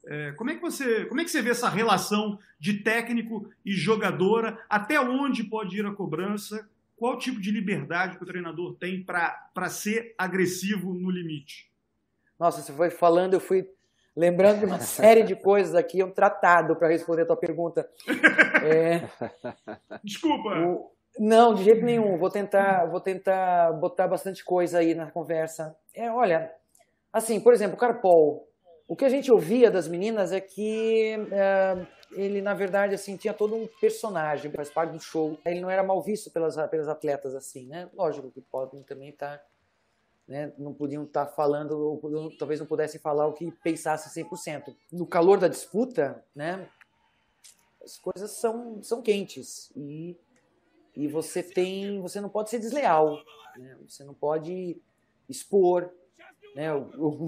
[0.08, 3.72] É, como, é que você, como é que você vê essa relação de técnico e
[3.72, 4.60] jogadora?
[4.70, 6.68] Até onde pode ir a cobrança?
[6.98, 11.72] qual tipo de liberdade que o treinador tem para ser agressivo no limite?
[12.40, 13.70] Nossa, você foi falando, eu fui
[14.16, 17.90] lembrando de uma série de coisas aqui, um tratado para responder a tua pergunta.
[18.64, 19.08] É...
[20.04, 20.50] Desculpa.
[20.50, 20.92] O...
[21.20, 22.18] Não, de jeito nenhum.
[22.18, 25.76] Vou tentar, vou tentar botar bastante coisa aí na conversa.
[25.94, 26.52] É, olha,
[27.12, 28.50] assim, por exemplo, o Carpol.
[28.88, 33.34] O que a gente ouvia das meninas é que uh, ele, na verdade, assim, tinha
[33.34, 35.38] todo um personagem, faz parte do show.
[35.44, 37.90] Ele não era mal visto pelas, pelas atletas, assim, né?
[37.94, 39.40] Lógico que podem também estar...
[39.40, 39.46] Tá,
[40.28, 40.54] né?
[40.58, 44.76] Não podiam estar tá falando, ou talvez não pudessem falar o que pensasse 100%.
[44.92, 46.70] No calor da disputa, né?
[47.84, 50.18] As coisas são, são quentes e,
[50.96, 52.00] e você tem...
[52.02, 53.18] Você não pode ser desleal,
[53.58, 53.78] né?
[53.88, 54.80] Você não pode
[55.28, 55.92] expor,
[56.56, 56.74] né,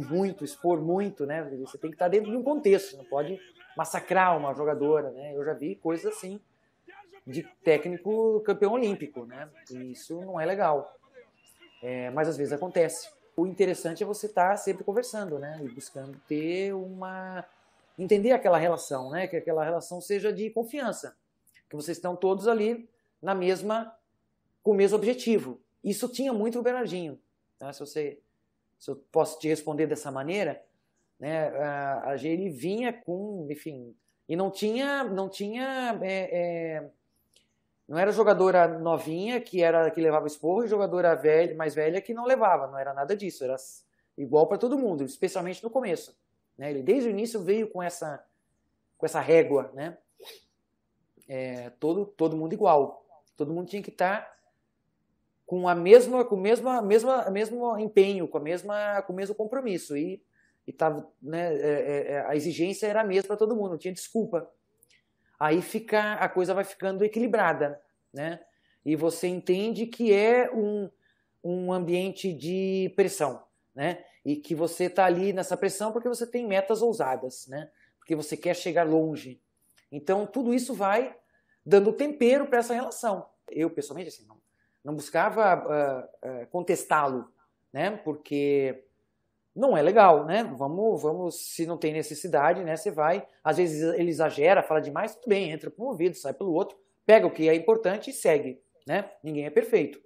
[0.09, 1.43] muito, expor muito, né?
[1.59, 3.38] Você tem que estar dentro de um contexto, não pode
[3.75, 5.36] massacrar uma jogadora, né?
[5.36, 6.39] Eu já vi coisas assim
[7.25, 9.49] de técnico campeão olímpico, né?
[9.69, 10.97] E isso não é legal.
[11.84, 13.09] É, mas às vezes acontece.
[13.36, 15.59] O interessante é você estar sempre conversando, né?
[15.61, 17.45] E buscando ter uma
[17.99, 19.28] entender aquela relação, né?
[19.28, 21.17] Que aquela relação seja de confiança,
[21.69, 22.89] que vocês estão todos ali
[23.21, 23.93] na mesma
[24.63, 25.59] com o mesmo objetivo.
[25.84, 27.19] Isso tinha muito o Bernardinho,
[27.59, 27.73] tá?
[27.73, 28.19] Se você
[28.80, 30.63] se eu posso te responder dessa maneira,
[31.19, 33.95] né, a, a ele vinha com, enfim,
[34.30, 36.89] e não tinha, não tinha, é, é,
[37.88, 42.13] não era jogadora novinha que era que levava esporro e jogadora velha, mais velha que
[42.13, 43.55] não levava, não era nada disso, era
[44.17, 46.17] igual para todo mundo, especialmente no começo.
[46.57, 46.71] Né?
[46.71, 48.23] Ele desde o início veio com essa,
[48.97, 49.97] com essa régua, né?
[51.30, 53.05] É, todo, todo mundo igual,
[53.36, 54.36] todo mundo tinha que estar tá
[55.47, 59.97] com a mesma, com mesma, mesma, mesmo empenho, com a mesma, com o mesmo compromisso
[59.97, 60.21] e
[60.67, 63.77] e tava, né, é, é, é a exigência era a mesma para todo mundo, não
[63.77, 64.51] tinha desculpa.
[65.39, 67.81] Aí fica a coisa vai ficando equilibrada,
[68.13, 68.41] né?
[68.83, 70.89] E você entende que é um,
[71.41, 73.43] um ambiente de pressão,
[73.73, 74.03] né?
[74.25, 77.69] E que você está ali nessa pressão porque você tem metas ousadas, né?
[77.97, 79.41] Porque você quer chegar longe.
[79.89, 81.15] Então tudo isso vai
[81.65, 83.29] dando tempero para essa relação.
[83.49, 84.36] Eu pessoalmente assim não
[84.88, 87.29] não buscava uh, uh, contestá-lo,
[87.73, 87.99] né?
[88.05, 88.85] Porque
[89.53, 90.45] não é legal, né?
[90.55, 92.77] Vamos, vamos, se não tem necessidade, né?
[92.77, 96.33] Você vai, às vezes ele exagera, fala demais, tudo bem, entra por um ouvido, sai
[96.33, 99.11] pelo outro, pega o que é importante e segue, né?
[99.21, 99.99] Ninguém é perfeito.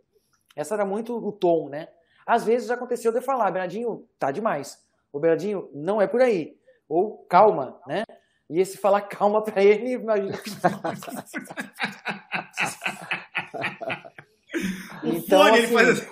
[0.56, 1.88] Essa era muito o tom, né?
[2.26, 4.84] Às vezes aconteceu de falar, Bernardinho, tá demais.
[5.14, 6.58] O Bernardinho, não é por aí.
[6.90, 8.04] Ou calma, né?
[8.50, 10.42] E esse falar calma para ele, imagina.
[15.04, 15.64] O então, fone, assim...
[15.64, 16.08] ele faz assim.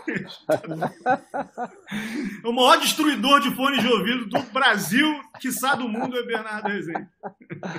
[2.48, 5.08] o maior destruidor de fones de ouvido do Brasil,
[5.40, 7.08] quiçá do mundo, é Bernardo Rezende.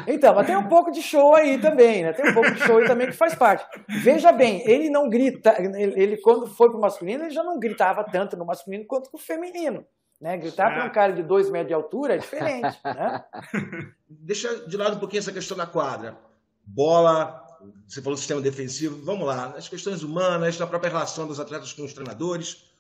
[0.06, 2.12] Então, mas tem um pouco de show aí também, né?
[2.12, 3.64] Tem um pouco de show aí também que faz parte.
[3.88, 8.04] Veja bem, ele não grita, ele, ele quando foi pro masculino, ele já não gritava
[8.04, 9.84] tanto no masculino quanto no feminino.
[10.20, 10.36] Né?
[10.36, 10.74] Gritar é.
[10.74, 12.78] para um cara de dois metros de altura é diferente.
[12.84, 13.24] Né?
[14.06, 16.18] Deixa de lado um pouquinho essa questão da quadra.
[16.66, 17.42] Bola,
[17.86, 21.84] você falou sistema defensivo, vamos lá, as questões humanas, da própria relação dos atletas com
[21.84, 22.70] os treinadores,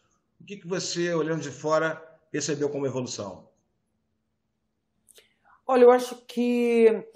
[0.40, 1.96] o que, que você, olhando de fora,
[2.30, 3.48] percebeu como evolução?
[5.66, 7.06] Olha, eu acho que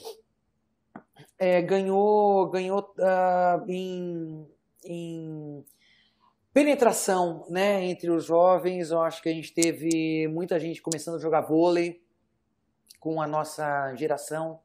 [1.38, 4.46] é, ganhou, ganhou uh, em,
[4.84, 5.64] em,
[6.52, 8.90] penetração né, entre os jovens.
[8.90, 12.02] Eu acho que a gente teve muita gente começando a jogar vôlei
[13.00, 14.60] com a nossa geração.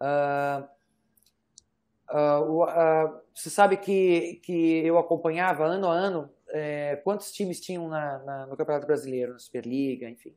[0.00, 0.66] Uh,
[2.12, 7.88] Uh, uh, você sabe que, que eu acompanhava ano a ano é, quantos times tinham
[7.88, 10.34] na, na, no Campeonato Brasileiro, na Superliga, enfim.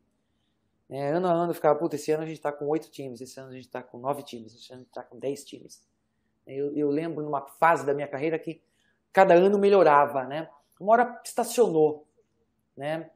[0.89, 3.19] É, ano a ano eu ficava, puta, esse ano a gente está com oito times,
[3.19, 5.43] esse ano a gente está com nove times, esse ano a gente está com dez
[5.43, 5.83] times.
[6.47, 8.61] Eu, eu, lembro numa fase da minha carreira que
[9.11, 10.47] cada ano melhorava, né?
[10.79, 12.07] Uma hora estacionou,
[12.77, 13.09] né?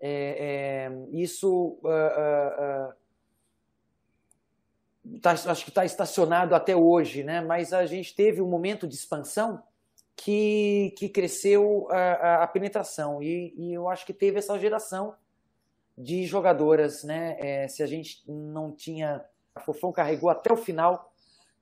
[0.00, 2.92] É, isso uh,
[5.20, 7.40] tá, acho que está estacionado até hoje, né?
[7.40, 9.62] mas a gente teve um momento de expansão
[10.16, 15.14] que, que cresceu a, a penetração e, e, eu acho que teve essa geração
[15.96, 17.02] de jogadoras.
[17.02, 17.36] Né?
[17.40, 19.24] É, se a gente não tinha.
[19.54, 21.12] A Fofão carregou até o final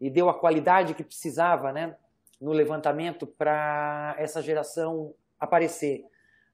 [0.01, 1.97] e deu a qualidade que precisava né?
[2.41, 6.05] no levantamento para essa geração aparecer.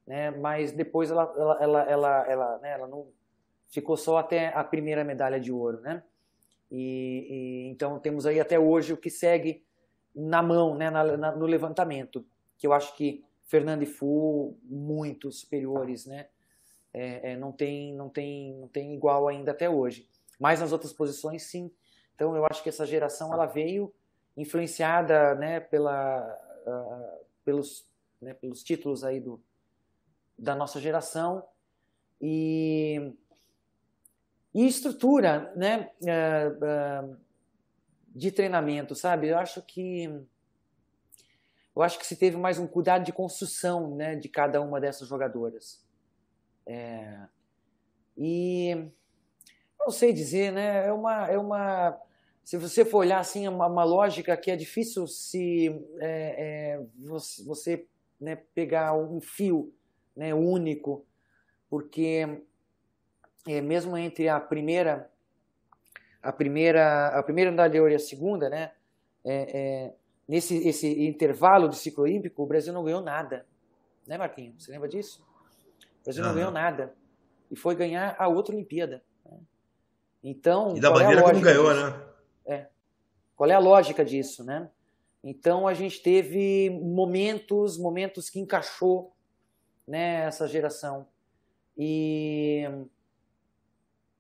[0.07, 0.31] Né?
[0.31, 2.71] Mas depois ela, ela, ela, ela, ela, né?
[2.73, 3.09] ela não
[3.69, 5.81] ficou só até a primeira medalha de ouro.
[5.81, 6.03] Né?
[6.71, 9.65] E, e, então temos aí até hoje o que segue
[10.15, 12.25] na mão, né, na, na, no levantamento,
[12.57, 16.29] que eu acho que Fernando e Fu muito superiores, né?
[16.93, 20.09] É, é, não tem não tem não tem igual ainda até hoje.
[20.39, 21.71] Mas nas outras posições sim.
[22.15, 23.93] Então eu acho que essa geração ela veio
[24.37, 26.23] influenciada, né, pela
[26.67, 27.87] uh, pelos
[28.21, 29.41] né, pelos títulos aí do
[30.39, 31.47] da nossa geração
[32.21, 33.15] e
[34.57, 37.05] e estrutura né, é, é,
[38.09, 39.29] de treinamento, sabe?
[39.29, 40.05] Eu acho que
[41.75, 45.07] eu acho que se teve mais um cuidado de construção né, de cada uma dessas
[45.07, 45.85] jogadoras.
[46.65, 47.19] É,
[48.17, 48.91] e
[49.79, 50.87] não sei dizer, né?
[50.87, 52.01] É uma, é uma
[52.43, 55.69] se você for olhar assim, é uma, uma lógica que é difícil se
[56.01, 57.87] é, é, você, você
[58.19, 59.71] né, pegar um fio
[60.17, 61.05] né, único,
[61.69, 62.41] porque
[63.47, 65.11] é, mesmo entre a primeira
[66.23, 68.73] a primeira a primeira medalha e a segunda, né,
[69.25, 69.95] é, é,
[70.29, 73.47] nesse esse intervalo do ciclo olímpico, o Brasil não ganhou nada,
[74.07, 74.65] né, Marquinhos?
[74.65, 75.25] Você lembra disso?
[76.01, 76.95] O Brasil não ganhou nada
[77.51, 79.03] e foi ganhar a outra Olimpíada.
[79.25, 79.39] Né?
[80.23, 81.87] Então, e da bandeira é que não ganhou, disso?
[81.87, 82.07] né?
[82.47, 82.67] É.
[83.37, 84.69] Qual é a lógica disso, né?
[85.23, 89.13] Então a gente teve momentos, momentos que encaixou,
[89.87, 91.07] né, essa geração
[91.77, 92.65] e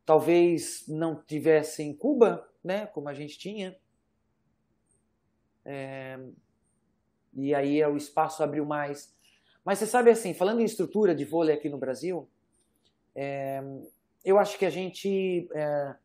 [0.06, 3.76] talvez não tivesse em Cuba, né, como a gente tinha.
[5.64, 6.18] É,
[7.34, 9.14] e aí o espaço abriu mais.
[9.64, 12.30] Mas você sabe assim, falando em estrutura de vôlei aqui no Brasil,
[13.14, 13.60] é,
[14.24, 15.96] eu acho que a gente é,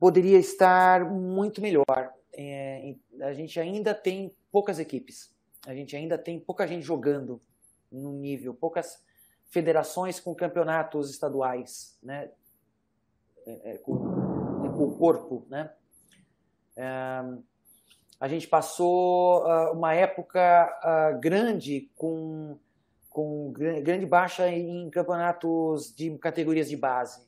[0.00, 2.14] poderia estar muito melhor.
[2.32, 5.34] É, a gente ainda tem poucas equipes,
[5.66, 7.42] a gente ainda tem pouca gente jogando
[7.90, 9.04] no nível, poucas
[9.50, 12.30] federações com campeonatos estaduais, né?
[13.46, 15.72] É, é, com, com, o corpo, né?
[16.76, 17.22] É,
[18.22, 20.38] a gente passou uh, uma época
[20.84, 22.56] uh, grande com,
[23.10, 27.26] com grande baixa em campeonatos de categorias de base.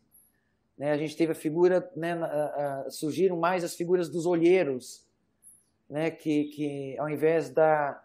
[0.78, 0.92] Né?
[0.92, 2.16] A gente teve a figura, né,
[2.90, 5.04] surgiram mais as figuras dos olheiros,
[5.90, 8.00] né, que, que ao invés da,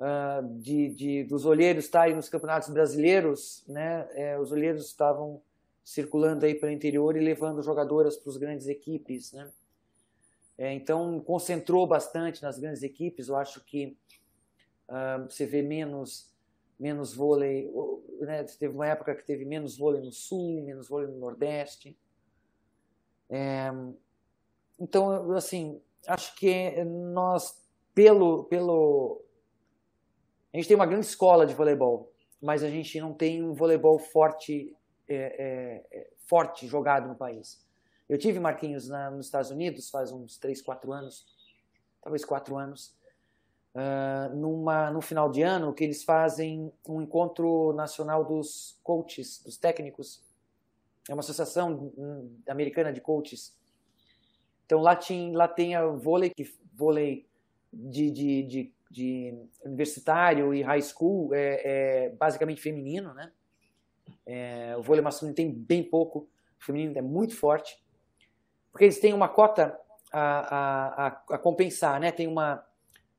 [0.00, 5.40] uh, de, de, dos olheiros estarem nos campeonatos brasileiros, né, é, os olheiros estavam
[5.84, 9.32] circulando aí pelo interior e levando jogadoras para as grandes equipes.
[9.32, 9.52] Né?
[10.56, 13.28] É, então, concentrou bastante nas grandes equipes.
[13.28, 13.96] Eu acho que
[14.88, 16.32] uh, você vê menos
[16.78, 17.72] menos vôlei,
[18.20, 18.42] né?
[18.44, 21.96] teve uma época que teve menos vôlei no sul, menos vôlei no nordeste.
[23.30, 23.70] É,
[24.78, 27.62] então, assim, acho que nós,
[27.94, 29.22] pelo, pelo.
[30.52, 33.98] A gente tem uma grande escola de voleibol, mas a gente não tem um voleibol
[33.98, 34.76] forte,
[35.08, 37.64] é, é, é forte jogado no país.
[38.08, 41.26] Eu tive Marquinhos na, nos Estados Unidos faz uns 3, 4 anos,
[42.02, 42.94] talvez 4 anos,
[43.74, 49.56] uh, numa, no final de ano, que eles fazem um encontro nacional dos coaches, dos
[49.56, 50.22] técnicos,
[51.08, 53.56] é uma associação hum, americana de coaches.
[54.64, 56.32] Então lá, tinha, lá tem a vôlei,
[56.72, 57.26] vôlei
[57.72, 63.30] de, de, de, de universitário e high school, é, é basicamente feminino, né?
[64.26, 66.28] É, o vôlei masculino tem bem pouco,
[66.60, 67.82] o feminino é muito forte,
[68.72, 69.78] porque eles têm uma cota
[70.12, 72.10] a, a, a, compensar, né?
[72.10, 72.64] Tem uma,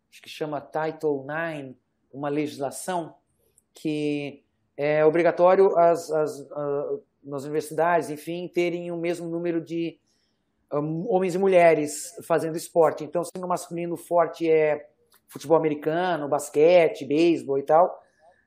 [0.10, 1.76] acho que chama Title IX,
[2.12, 3.16] uma legislação
[3.74, 4.44] que
[4.78, 6.48] é obrigatório as, as,
[7.24, 10.00] nas universidades, enfim, terem o mesmo número de
[10.72, 13.04] um, homens e mulheres fazendo esporte.
[13.04, 14.90] Então, se no masculino forte é
[15.28, 18.02] futebol americano, basquete, beisebol e tal,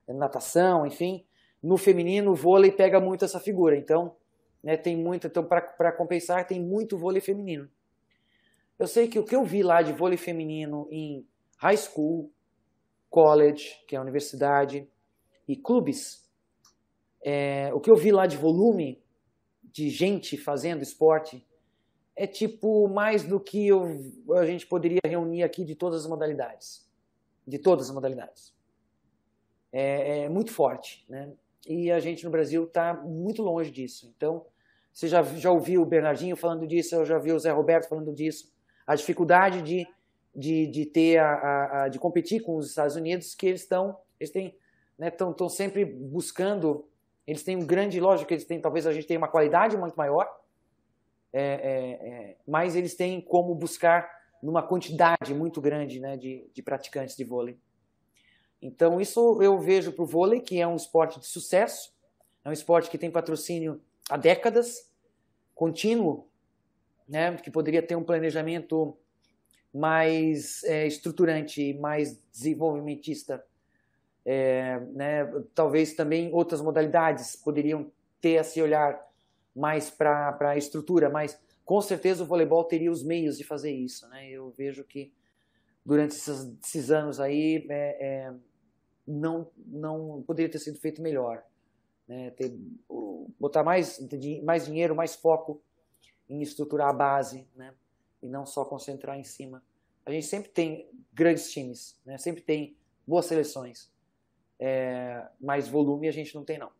[0.08, 1.26] natação, enfim,
[1.62, 3.76] no feminino o vôlei pega muito essa figura.
[3.76, 4.16] Então,
[4.62, 7.68] né, tem muito, então para compensar, tem muito vôlei feminino.
[8.78, 12.30] Eu sei que o que eu vi lá de vôlei feminino em high school,
[13.10, 14.88] college, que é a universidade,
[15.46, 16.28] e clubes,
[17.20, 19.02] é, o que eu vi lá de volume
[19.64, 21.44] de gente fazendo esporte
[22.14, 23.86] é tipo mais do que eu,
[24.36, 26.88] a gente poderia reunir aqui de todas as modalidades.
[27.46, 28.54] De todas as modalidades.
[29.72, 31.32] É, é muito forte, né?
[31.66, 34.12] E a gente no Brasil está muito longe disso.
[34.16, 34.44] Então,
[34.92, 38.12] você já, já ouviu o Bernardinho falando disso, eu já vi o Zé Roberto falando
[38.12, 38.52] disso.
[38.86, 39.86] A dificuldade de,
[40.34, 43.96] de, de ter a, a, a de competir com os Estados Unidos, que eles estão,
[44.18, 44.56] eles têm,
[44.98, 46.88] né, estão sempre buscando
[47.28, 49.94] eles têm um grande, lógico que eles têm, talvez a gente tenha uma qualidade muito
[49.94, 50.26] maior,
[51.30, 54.10] é, é, é, mas eles têm como buscar
[54.42, 57.58] numa quantidade muito grande né, de, de praticantes de vôlei.
[58.60, 61.92] Então, isso eu vejo para o vôlei, que é um esporte de sucesso,
[62.44, 63.80] é um esporte que tem patrocínio
[64.10, 64.90] há décadas,
[65.54, 66.28] contínuo,
[67.08, 68.96] né, que poderia ter um planejamento
[69.72, 73.44] mais é, estruturante, mais desenvolvimentista
[74.30, 77.90] é, né, talvez também outras modalidades poderiam
[78.20, 79.02] ter esse olhar
[79.56, 84.06] mais para a estrutura, mas com certeza o voleibol teria os meios de fazer isso.
[84.08, 84.28] Né?
[84.28, 85.10] Eu vejo que
[85.82, 88.32] durante esses, esses anos aí é, é,
[89.08, 91.42] não, não poderia ter sido feito melhor.
[92.06, 92.30] Né?
[92.30, 92.56] Ter,
[93.38, 94.00] botar mais,
[94.42, 95.60] mais dinheiro, mais foco
[96.28, 97.74] em estruturar a base né?
[98.22, 99.62] e não só concentrar em cima.
[100.04, 102.18] A gente sempre tem grandes times, né?
[102.18, 103.90] sempre tem boas seleções
[104.58, 106.70] é, mais volume a gente não tem não.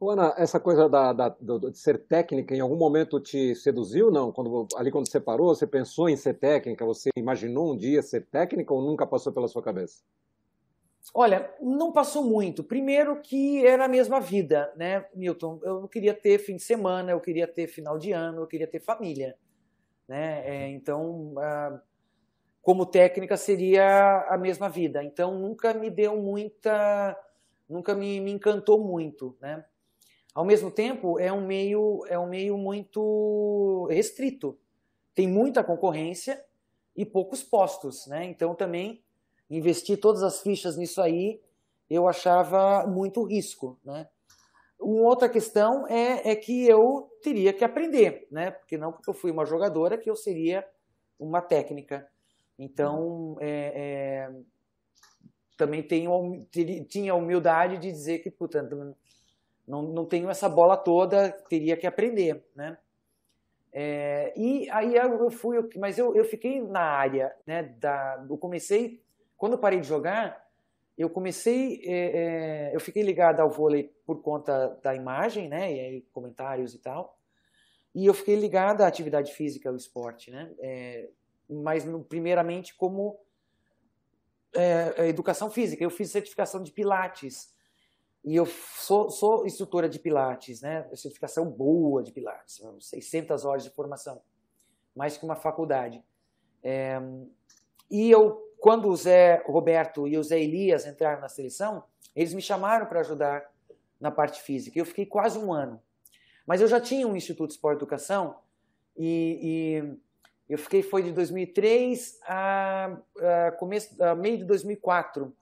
[0.00, 4.32] Ana, essa coisa da, da, de ser técnica, em algum momento te seduziu, não?
[4.32, 6.84] Quando, ali quando você parou, você pensou em ser técnica?
[6.84, 10.02] Você imaginou um dia ser técnica ou nunca passou pela sua cabeça?
[11.14, 12.62] Olha, não passou muito.
[12.62, 15.60] Primeiro que era a mesma vida, né, Milton?
[15.62, 18.80] Eu queria ter fim de semana, eu queria ter final de ano, eu queria ter
[18.80, 19.36] família.
[20.06, 20.42] Né?
[20.46, 21.34] É, então,
[22.60, 25.02] como técnica seria a mesma vida.
[25.02, 27.18] Então, nunca me deu muita...
[27.68, 29.64] Nunca me, me encantou muito, né?
[30.34, 34.58] Ao mesmo tempo, é um meio, é um meio muito restrito.
[35.14, 36.42] Tem muita concorrência
[36.96, 38.24] e poucos postos, né?
[38.24, 39.01] Então também
[39.56, 41.40] investir todas as fichas nisso aí,
[41.88, 44.08] eu achava muito risco, né?
[44.80, 48.50] Uma outra questão é, é que eu teria que aprender, né?
[48.50, 50.66] Porque não porque eu fui uma jogadora que eu seria
[51.18, 52.08] uma técnica.
[52.58, 54.30] Então, é, é,
[55.56, 56.46] também tenho,
[56.88, 58.96] tinha a humildade de dizer que, portanto,
[59.66, 62.76] não, não tenho essa bola toda, teria que aprender, né?
[63.72, 67.62] É, e aí eu fui, mas eu, eu fiquei na área, né?
[67.62, 69.02] Da, eu comecei,
[69.42, 70.48] quando eu parei de jogar,
[70.96, 75.74] eu comecei, é, é, eu fiquei ligado ao vôlei por conta da imagem, né?
[75.74, 77.18] E aí, comentários e tal.
[77.92, 80.54] E eu fiquei ligado à atividade física, ao esporte, né?
[80.60, 81.10] É,
[81.50, 83.18] mas primeiramente como
[84.54, 85.82] é, educação física.
[85.82, 87.52] Eu fiz certificação de pilates
[88.24, 90.88] e eu sou, sou instrutora de Pilates, né?
[90.94, 94.22] Certificação boa de Pilates, 600 horas de formação,
[94.94, 96.00] mais que uma faculdade.
[96.62, 97.00] É,
[97.90, 101.82] e eu, quando o Zé Roberto e o Zé Elias entraram na seleção,
[102.14, 103.50] eles me chamaram para ajudar
[104.00, 104.78] na parte física.
[104.78, 105.82] Eu fiquei quase um ano.
[106.46, 108.36] Mas eu já tinha um Instituto de Esporte e Educação
[108.96, 109.98] e, e
[110.48, 112.96] eu fiquei, foi de 2003 a,
[113.48, 115.34] a, começo, a meio de 2004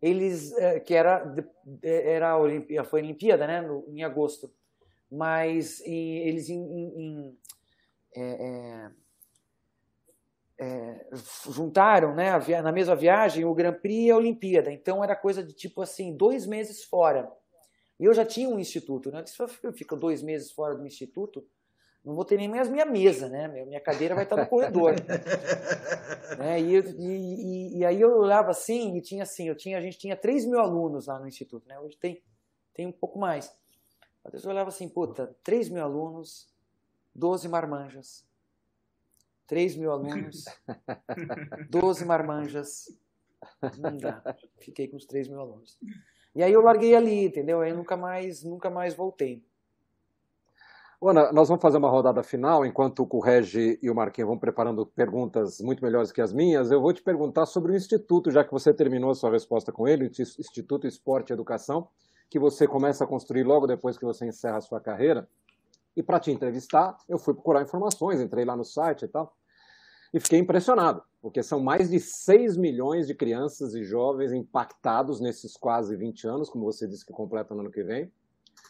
[0.00, 1.34] eles é, que era
[1.82, 4.50] era a Olimpíada, foi a Olimpíada, né, no, em agosto,
[5.12, 7.38] mas em, eles em, em,
[8.16, 8.90] é, é,
[10.60, 11.06] é
[11.50, 12.30] juntaram, né,
[12.62, 16.14] na mesma viagem o Grand Prix e a Olimpíada, então era coisa de tipo assim
[16.14, 17.30] dois meses fora.
[17.98, 19.24] E eu já tinha um instituto, né?
[19.26, 21.46] Se eu fico dois meses fora do instituto,
[22.04, 23.46] não vou ter nem mais minha mesa, né?
[23.66, 24.94] Minha cadeira vai estar no corredor.
[26.38, 26.60] né?
[26.60, 30.16] E, e, e, aí eu olhava assim e tinha assim, eu tinha, a gente tinha
[30.16, 31.78] 3 mil alunos lá no instituto, né?
[31.78, 32.22] Hoje tem,
[32.72, 33.54] tem um pouco mais.
[34.24, 36.48] Às vezes eu olhava assim, puta, 3 mil alunos,
[37.14, 38.24] 12 marmanjas.
[39.50, 40.44] 3 mil alunos,
[41.68, 42.84] 12 marmanjas.
[43.80, 44.22] Não dá.
[44.60, 45.76] Fiquei com os 3 mil alunos.
[46.36, 47.60] E aí eu larguei ali, entendeu?
[47.60, 49.44] Aí nunca mais, nunca mais voltei.
[51.02, 54.86] Ana, nós vamos fazer uma rodada final, enquanto o Regi e o Marquinhos vão preparando
[54.86, 56.70] perguntas muito melhores que as minhas.
[56.70, 59.88] Eu vou te perguntar sobre o Instituto, já que você terminou a sua resposta com
[59.88, 61.88] ele, o Instituto Esporte e Educação,
[62.28, 65.28] que você começa a construir logo depois que você encerra a sua carreira.
[65.96, 69.34] E para te entrevistar, eu fui procurar informações, entrei lá no site e tal,
[70.12, 75.56] e fiquei impressionado, porque são mais de 6 milhões de crianças e jovens impactados nesses
[75.56, 78.10] quase 20 anos, como você disse que completa no ano que vem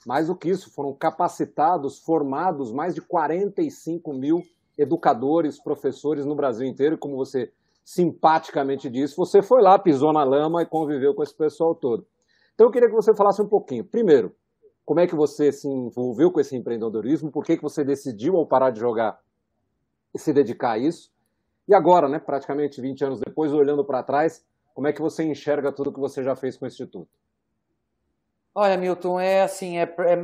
[0.07, 4.43] mais do que isso, foram capacitados, formados mais de 45 mil
[4.78, 7.53] educadores, professores no Brasil inteiro, como você
[7.84, 12.07] simpaticamente disse, você foi lá, pisou na lama e conviveu com esse pessoal todo.
[12.55, 13.84] Então eu queria que você falasse um pouquinho.
[13.84, 14.34] Primeiro,
[14.84, 17.30] como é que você se envolveu com esse empreendedorismo?
[17.30, 19.20] Por que, que você decidiu, ao parar de jogar,
[20.16, 21.11] se dedicar a isso?
[21.69, 24.45] E agora, né, praticamente 20 anos depois, olhando para trás,
[24.75, 27.09] como é que você enxerga tudo que você já fez com o Instituto?
[28.55, 30.17] Olha, Milton, é assim, é, é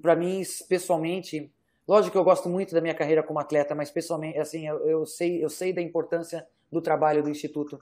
[0.00, 1.50] para mim, pessoalmente,
[1.88, 5.06] lógico que eu gosto muito da minha carreira como atleta, mas pessoalmente, assim, eu, eu,
[5.06, 7.80] sei, eu sei da importância do trabalho do instituto,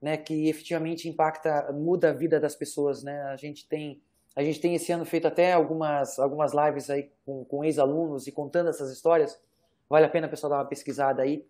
[0.00, 3.22] né, que efetivamente impacta, muda a vida das pessoas, né?
[3.22, 4.02] A gente tem,
[4.36, 8.32] a gente tem esse ano feito até algumas, algumas lives aí com, com ex-alunos e
[8.32, 9.40] contando essas histórias.
[9.88, 11.46] Vale a pena pessoal dar uma pesquisada aí,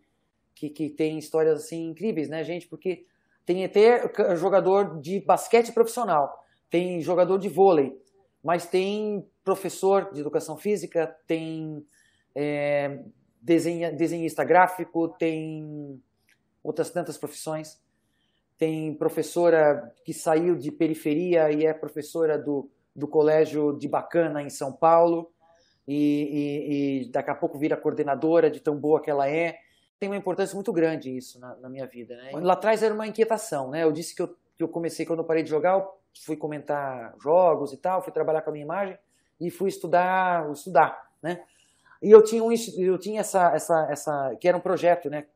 [0.55, 2.69] que, que tem histórias assim incríveis, né, gente?
[2.69, 3.05] Porque
[3.45, 6.45] tem até jogador de basquete profissional
[6.75, 7.97] tem jogador de vôlei,
[8.43, 11.87] mas tem professor de educação física, tem
[12.35, 12.99] é,
[13.41, 16.03] desenha, desenhista gráfico, tem
[16.65, 17.81] outras tantas profissões.
[18.59, 24.51] Tem professora que saiu de periferia e é professora do, do colégio de Bacana, em
[24.51, 25.31] São Paulo,
[25.87, 29.59] e, e, e daqui a pouco vira coordenadora de tão boa que ela é.
[30.05, 32.15] Tem uma importância muito grande isso na, na minha vida.
[32.15, 32.33] Né?
[32.35, 33.71] Lá atrás era uma inquietação.
[33.71, 33.85] Né?
[33.85, 35.89] Eu disse que eu, que eu comecei, quando eu parei de jogar, eu
[36.27, 38.99] fui comentar jogos e tal, fui trabalhar com a minha imagem
[39.41, 41.43] e fui estudar, estudar, né?
[42.03, 45.27] E eu tinha um, eu tinha essa, essa, essa, que era um projeto, né?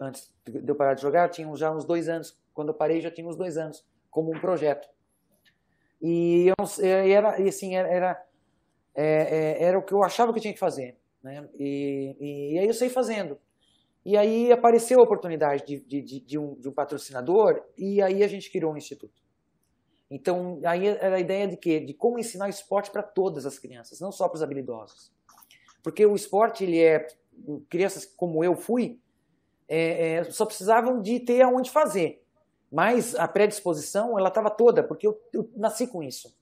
[0.00, 2.36] Antes de eu parar de jogar, tinha já uns dois anos.
[2.52, 4.88] Quando eu parei, já tinha uns dois anos como um projeto.
[6.02, 8.26] E eu, era, e assim, era, era,
[8.92, 10.98] é, é, era o que eu achava que eu tinha que fazer.
[11.22, 11.48] Né?
[11.56, 13.38] E, e, e aí eu saí fazendo.
[14.04, 18.22] E aí apareceu a oportunidade de, de, de, de, um, de um patrocinador e aí
[18.22, 19.20] a gente criou um instituto.
[20.10, 21.78] Então, aí era a ideia de quê?
[21.78, 25.12] De como ensinar esporte para todas as crianças, não só para os habilidosos.
[25.82, 27.06] Porque o esporte, ele é.
[27.70, 29.00] Crianças como eu fui,
[29.68, 32.22] é, é, só precisavam de ter aonde fazer.
[32.70, 36.36] Mas a predisposição, ela estava toda, porque eu, eu, nasci com isso.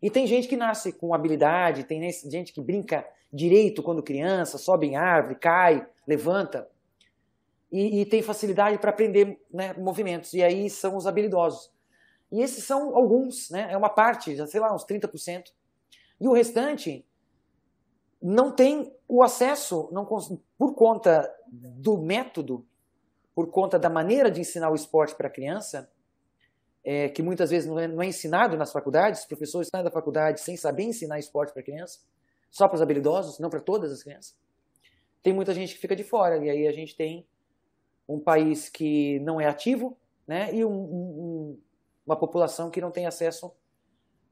[0.00, 4.86] E tem gente que nasce com habilidade, tem gente que brinca direito quando criança, sobe
[4.86, 6.68] em árvore, cai, levanta.
[7.72, 10.34] E, e tem facilidade para aprender né, movimentos.
[10.34, 11.72] E aí são os habilidosos.
[12.30, 13.68] E esses são alguns, né?
[13.70, 15.46] é uma parte, sei lá, uns 30%.
[16.20, 17.04] E o restante
[18.22, 22.64] não tem o acesso, não, por conta do método,
[23.34, 25.90] por conta da maneira de ensinar o esporte para a criança,
[26.84, 29.90] é, que muitas vezes não é, não é, ensinado nas faculdades, os professores saem da
[29.90, 32.00] faculdade sem saber ensinar esporte para a criança,
[32.50, 34.36] só para os habilidosos, não para todas as crianças.
[35.22, 37.26] Tem muita gente que fica de fora, e aí a gente tem
[38.14, 39.96] um país que não é ativo,
[40.26, 41.60] né, e um, um,
[42.06, 43.52] uma população que não tem acesso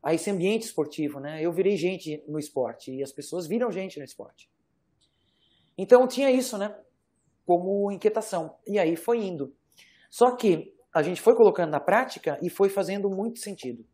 [0.02, 1.42] a esse ambiente esportivo, né?
[1.42, 4.50] Eu virei gente no esporte e as pessoas viram gente no esporte.
[5.76, 6.74] Então tinha isso, né?
[7.44, 8.56] Como inquietação.
[8.66, 9.54] E aí foi indo.
[10.10, 13.84] Só que a gente foi colocando na prática e foi fazendo muito sentido.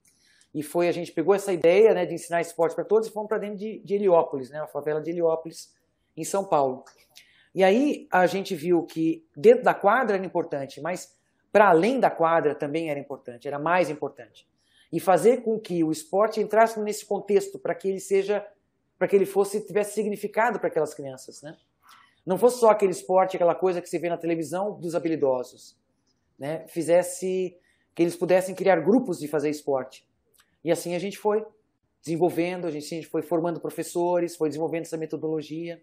[0.55, 3.29] E foi, a gente pegou essa ideia né, de ensinar esporte para todos e fomos
[3.29, 5.75] para dentro de, de Heliópolis, né, a favela de Heliópolis,
[6.17, 6.83] em São Paulo.
[7.57, 11.17] E aí a gente viu que dentro da quadra era importante, mas
[11.51, 14.47] para além da quadra também era importante, era mais importante.
[14.93, 18.47] E fazer com que o esporte entrasse nesse contexto para que ele seja,
[18.99, 21.57] para que ele fosse tivesse significado para aquelas crianças, né?
[22.27, 25.79] Não fosse só aquele esporte, aquela coisa que se vê na televisão dos habilidosos,
[26.39, 26.67] né?
[26.69, 27.57] Fizesse
[27.95, 30.07] que eles pudessem criar grupos de fazer esporte.
[30.63, 31.43] E assim a gente foi
[32.03, 35.83] desenvolvendo, a gente, a gente foi formando professores, foi desenvolvendo essa metodologia.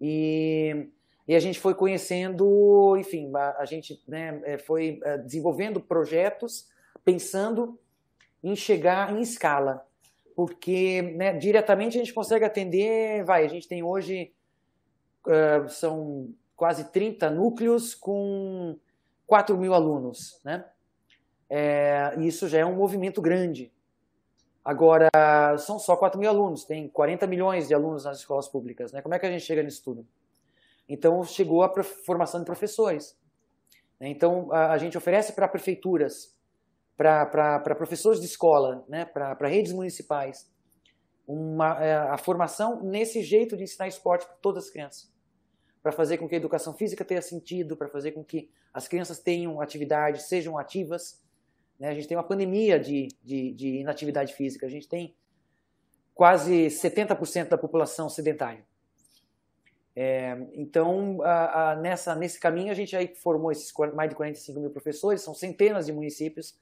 [0.00, 0.88] E
[1.30, 6.68] e a gente foi conhecendo, enfim, a, a gente né, é, foi é, desenvolvendo projetos
[7.04, 7.78] pensando
[8.42, 9.86] em chegar em escala,
[10.34, 14.32] porque né, diretamente a gente consegue atender, vai, a gente tem hoje,
[15.24, 18.76] uh, são quase 30 núcleos com
[19.24, 20.64] 4 mil alunos, né?
[21.48, 23.72] É, isso já é um movimento grande.
[24.70, 25.10] Agora,
[25.58, 29.02] são só 4 mil alunos, tem 40 milhões de alunos nas escolas públicas, né?
[29.02, 30.06] Como é que a gente chega nisso tudo?
[30.88, 33.18] Então, chegou a formação de professores.
[33.98, 34.10] Né?
[34.10, 36.36] Então, a, gente oferece para prefeituras,
[36.96, 39.04] para professores de escola, né?
[39.04, 40.48] para redes municipais,
[41.26, 45.12] uma, é, a formação nesse jeito de ensinar esporte para todas as crianças.
[45.82, 49.18] Para fazer com que a educação física tenha sentido, para fazer com que as crianças
[49.18, 51.20] tenham atividade, sejam ativas.
[51.80, 51.88] Né?
[51.88, 55.16] A gente tem uma pandemia de, de, de inatividade física, a gente tem
[56.14, 58.62] quase 70% da população sedentária.
[59.96, 64.60] É, então, a, a, nessa, nesse caminho, a gente aí formou esses mais de 45
[64.60, 66.56] mil professores, são centenas de municípios.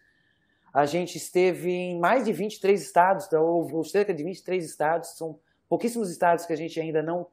[0.73, 5.39] A gente esteve em mais de 23 estados, então, ou, cerca de 23 estados, são
[5.69, 7.27] pouquíssimos estados que a gente ainda não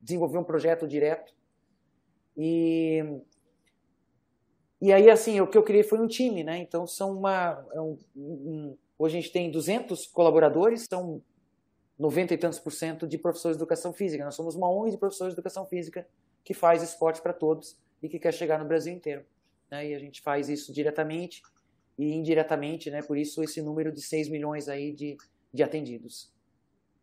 [0.00, 1.32] desenvolveu um projeto direto.
[2.36, 3.02] E,
[4.84, 6.58] e aí, assim, o que eu criei foi um time, né?
[6.58, 7.66] Então, são uma.
[7.72, 11.22] É um, um, hoje a gente tem 200 colaboradores, são
[11.98, 14.22] 90 e tantos por cento de professores de educação física.
[14.22, 16.06] Nós somos uma ONG de professores de educação física
[16.44, 19.24] que faz esporte para todos e que quer chegar no Brasil inteiro.
[19.70, 19.88] Né?
[19.88, 21.42] E a gente faz isso diretamente
[21.96, 23.00] e indiretamente, né?
[23.00, 25.16] por isso esse número de 6 milhões aí de,
[25.50, 26.30] de atendidos.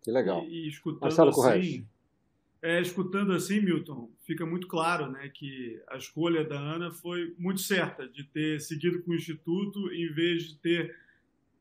[0.03, 0.43] Que legal.
[0.43, 1.87] E, e escutando Marcelo assim,
[2.61, 7.59] é, escutando assim, Milton, fica muito claro né, que a escolha da Ana foi muito
[7.59, 10.95] certa de ter seguido com o Instituto em vez de ter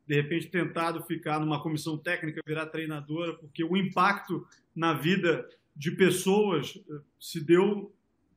[0.07, 5.93] de repente tentado ficar numa comissão técnica, virar treinadora, porque o impacto na vida de
[5.93, 7.95] pessoas eh, se deu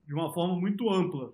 [0.08, 1.34] de uma forma muito ampla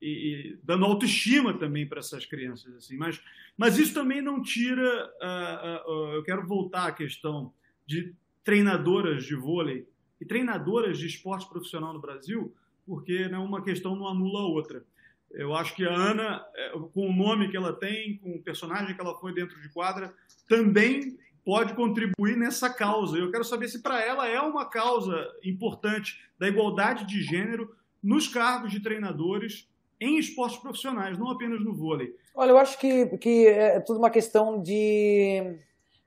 [0.00, 2.96] e, e dando autoestima também para essas crianças assim.
[2.96, 3.20] Mas,
[3.56, 5.10] mas isso também não tira.
[5.20, 7.52] Uh, uh, uh, eu quero voltar à questão
[7.84, 9.86] de treinadoras de vôlei
[10.20, 12.54] e treinadoras de esporte profissional no Brasil,
[12.86, 14.84] porque né, uma questão não anula a outra.
[15.30, 18.94] Eu acho que a Ana, é, com o nome que ela tem, com o personagem
[18.94, 20.14] que ela foi dentro de quadra,
[20.48, 23.16] também pode contribuir nessa causa.
[23.18, 28.28] Eu quero saber se para ela é uma causa importante da igualdade de gênero nos
[28.28, 29.68] cargos de treinadores
[30.00, 32.14] em esportes profissionais, não apenas no vôlei.
[32.34, 35.58] Olha, eu acho que, que é tudo uma questão de,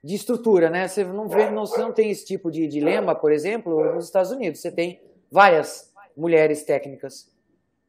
[0.04, 0.88] de estrutura, né?
[0.88, 4.32] Você não, vê, não, você não tem esse tipo de dilema, por exemplo, nos Estados
[4.32, 4.62] Unidos.
[4.62, 7.32] Você tem várias mulheres técnicas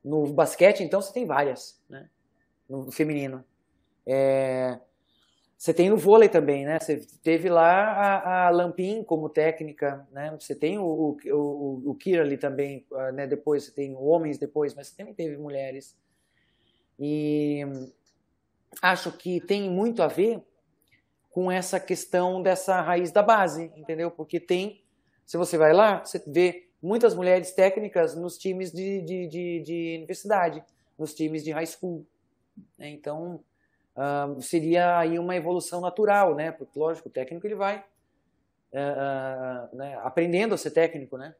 [0.04, 2.08] no basquete, então, você tem várias, né?
[2.68, 3.44] No feminino.
[4.06, 4.78] É...
[5.56, 6.78] Você tem no vôlei também, né?
[6.80, 10.34] Você teve lá a, a Lampin como técnica, né?
[10.40, 13.26] Você tem o, o, o, o Kira ali também, ah, né?
[13.26, 15.94] Depois você tem homens depois, mas você também teve mulheres.
[16.98, 17.60] E
[18.80, 20.42] acho que tem muito a ver
[21.30, 24.10] com essa questão dessa raiz da base, entendeu?
[24.10, 24.82] Porque tem,
[25.24, 29.96] se você vai lá, você vê muitas mulheres técnicas nos times de, de, de, de
[29.98, 30.62] universidade,
[30.98, 32.04] nos times de high school.
[32.76, 32.90] Né?
[32.90, 33.42] Então,
[33.96, 36.50] uh, seria aí uma evolução natural, né?
[36.50, 37.84] Porque, lógico, o técnico ele vai
[38.72, 39.96] uh, uh, né?
[40.02, 41.34] aprendendo a ser técnico, né?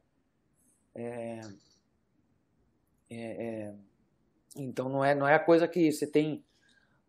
[0.93, 1.39] É,
[3.09, 3.73] é, é,
[4.55, 6.43] então, não é, não é a coisa que você tem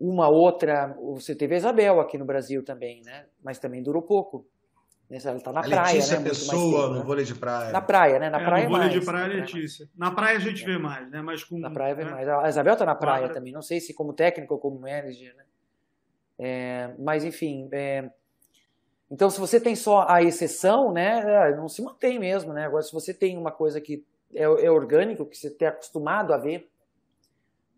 [0.02, 0.96] uma outra.
[1.14, 3.26] Você teve a Isabel aqui no Brasil também, né?
[3.42, 4.46] Mas também durou pouco.
[5.08, 6.28] Ela está na a praia, Letícia né?
[6.30, 7.04] Pessoa tempo, no né?
[7.04, 7.70] vôlei de praia.
[7.70, 8.30] Na praia, né?
[8.30, 9.00] Na é, praia no vôlei mais.
[9.00, 9.88] de praia, Letícia.
[9.94, 11.20] Na praia a gente vê mais, né?
[11.20, 12.10] Mas com, na praia vê né?
[12.10, 12.28] mais.
[12.28, 13.34] A Isabel está na praia Claro.
[13.34, 13.52] também.
[13.52, 15.44] Não sei se como técnico ou como manager, né?
[16.38, 17.68] É, mas, enfim...
[17.72, 18.10] é,
[19.10, 21.50] Então, se você tem só a exceção, né?
[21.50, 22.64] é, Não se mantém mesmo, né?
[22.64, 24.02] Agora, se você tem uma coisa que
[24.34, 26.70] é, é orgânico, que você está acostumado a ver,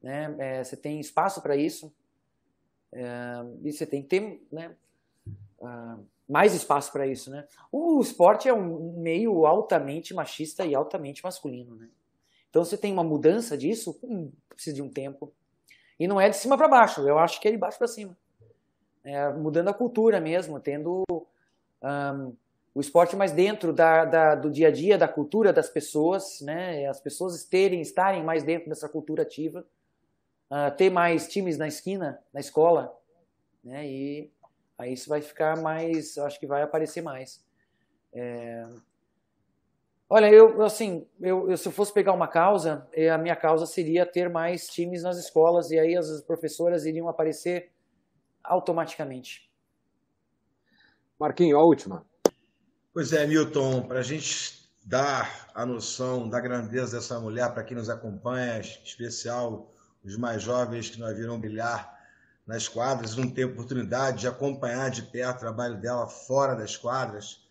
[0.00, 0.34] né?
[0.38, 1.92] é, você tem espaço para isso, é,
[3.62, 4.74] e você tem que ter, né?
[6.28, 7.46] mais espaço para isso, né?
[7.70, 11.88] O esporte é um meio altamente machista e altamente masculino, né?
[12.48, 15.32] Então você tem uma mudança disso, hum, precisa de um tempo.
[15.98, 18.16] E não é de cima para baixo, eu acho que é de baixo para cima.
[19.02, 21.04] É, mudando a cultura mesmo, tendo
[21.82, 22.32] um,
[22.74, 26.86] o esporte mais dentro da, da, do dia a dia, da cultura das pessoas, né?
[26.86, 29.64] As pessoas terem, estarem mais dentro dessa cultura ativa,
[30.50, 32.96] uh, ter mais times na esquina, na escola,
[33.62, 33.86] né?
[33.86, 34.32] E
[34.78, 37.44] aí isso vai ficar mais, eu acho que vai aparecer mais.
[38.12, 38.66] É...
[40.08, 43.66] Olha, eu assim, eu, eu, se eu fosse pegar uma causa, eh, a minha causa
[43.66, 47.72] seria ter mais times nas escolas e aí as professoras iriam aparecer
[48.42, 49.50] automaticamente.
[51.18, 52.04] Marquinho, a última.
[52.92, 57.76] Pois é, Milton, para a gente dar a noção da grandeza dessa mulher, para quem
[57.76, 59.73] nos acompanha, especial
[60.04, 61.94] os mais jovens que nós viram brilhar
[62.46, 67.42] nas quadras, não tem oportunidade de acompanhar de perto o trabalho dela fora das quadras.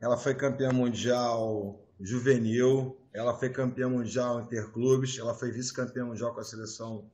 [0.00, 6.40] Ela foi campeã mundial juvenil, ela foi campeã mundial interclubes, ela foi vice-campeã mundial com
[6.40, 7.04] a seleção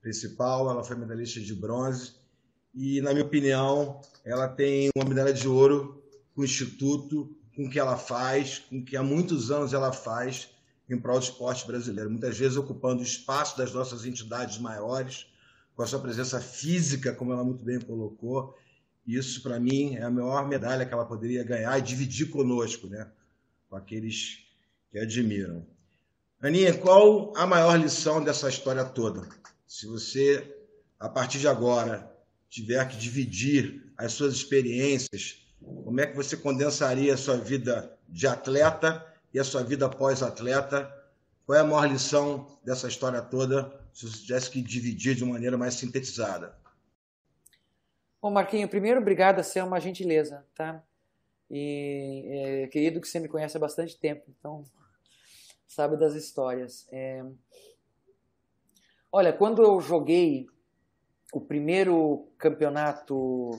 [0.00, 2.14] principal, ela foi medalhista de bronze
[2.72, 6.00] e, na minha opinião, ela tem uma medalha de ouro
[6.34, 9.92] com o Instituto, com o que ela faz, com o que há muitos anos ela
[9.92, 10.54] faz
[10.88, 12.10] em prol do esporte brasileiro.
[12.10, 15.26] Muitas vezes ocupando o espaço das nossas entidades maiores,
[15.74, 18.56] com a sua presença física, como ela muito bem colocou.
[19.06, 23.10] Isso, para mim, é a maior medalha que ela poderia ganhar e dividir conosco, né?
[23.68, 24.46] com aqueles
[24.90, 25.66] que admiram.
[26.40, 29.26] Aninha, qual a maior lição dessa história toda?
[29.66, 30.56] Se você,
[30.98, 32.10] a partir de agora,
[32.48, 38.26] tiver que dividir as suas experiências, como é que você condensaria a sua vida de
[38.26, 39.04] atleta
[39.36, 40.90] e a sua vida pós-atleta?
[41.44, 45.34] Qual é a maior lição dessa história toda, se você tivesse que dividir de uma
[45.34, 46.56] maneira mais sintetizada?
[48.20, 50.82] Bom, Marquinho, primeiro, obrigado, você é uma gentileza, tá?
[51.50, 54.64] E é, querido que você me conhece há bastante tempo, então
[55.68, 56.88] sabe das histórias.
[56.90, 57.22] É...
[59.12, 60.46] Olha, quando eu joguei
[61.30, 63.50] o primeiro campeonato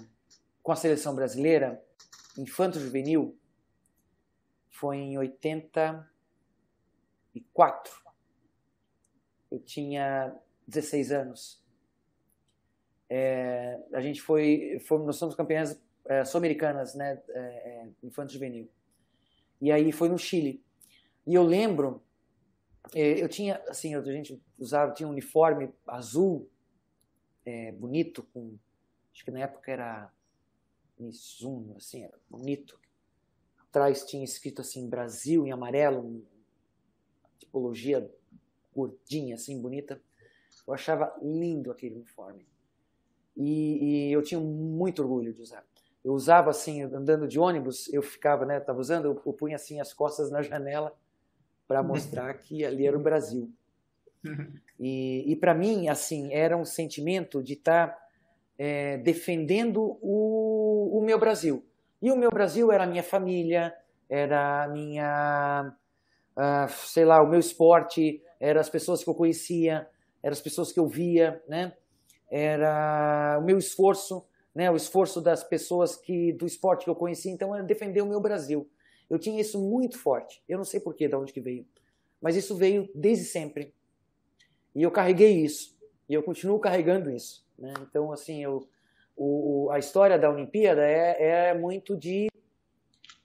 [0.63, 1.79] com a seleção brasileira,
[2.35, 3.37] infanto juvenil,
[4.77, 6.07] foi em 84.
[9.49, 10.35] Eu tinha
[10.67, 11.65] 16 anos.
[13.09, 18.69] É, a gente foi, foi, nós somos campeãs é, sul-americanas, né, é, é, infanto juvenil.
[19.59, 20.63] E aí foi no Chile.
[21.25, 22.03] E eu lembro,
[22.93, 26.47] é, eu tinha, assim, a gente usava, tinha um uniforme azul,
[27.45, 28.59] é, bonito, com,
[29.11, 30.13] acho que na época era
[30.99, 32.79] Mizuno, assim, bonito.
[33.77, 36.23] Atrás tinha escrito assim, Brasil em amarelo, uma
[37.37, 38.09] tipologia
[38.75, 40.01] gordinha, assim, bonita.
[40.67, 42.47] Eu achava lindo aquele uniforme.
[43.35, 45.63] E, e, eu tinha muito orgulho de usar.
[46.03, 49.79] Eu usava assim, andando de ônibus, eu ficava, né, tava usando, eu, eu punha assim
[49.79, 50.97] as costas na janela
[51.67, 53.51] para mostrar que ali era o Brasil.
[54.79, 58.07] E, e para mim, assim, era um sentimento de estar tá,
[58.55, 61.66] é, defendendo o, o meu Brasil.
[62.01, 63.73] E o meu Brasil era a minha família,
[64.09, 65.73] era a minha,
[66.37, 69.87] uh, sei lá, o meu esporte, eram as pessoas que eu conhecia,
[70.21, 71.73] eram as pessoas que eu via, né?
[72.29, 74.69] Era o meu esforço, né?
[74.69, 78.21] O esforço das pessoas que do esporte que eu conhecia, então era defender o meu
[78.21, 78.69] Brasil.
[79.09, 80.43] Eu tinha isso muito forte.
[80.47, 81.65] Eu não sei porquê, de onde que veio,
[82.21, 83.73] mas isso veio desde sempre.
[84.75, 85.75] E eu carreguei isso.
[86.07, 87.45] E eu continuo carregando isso.
[87.57, 87.73] Né?
[87.81, 88.67] Então, assim, eu
[89.17, 92.27] o, a história da Olimpíada é, é muito de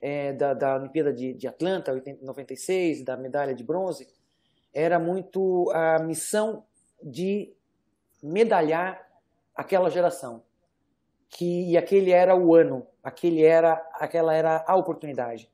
[0.01, 4.05] é, da, da, Olimpíada de, de Atlanta, 96, da medalha de bronze,
[4.73, 6.65] era muito a missão
[7.01, 7.53] de
[8.21, 9.07] medalhar
[9.55, 10.43] aquela geração.
[11.29, 15.49] Que, e aquele era o ano, aquele era, aquela era a oportunidade.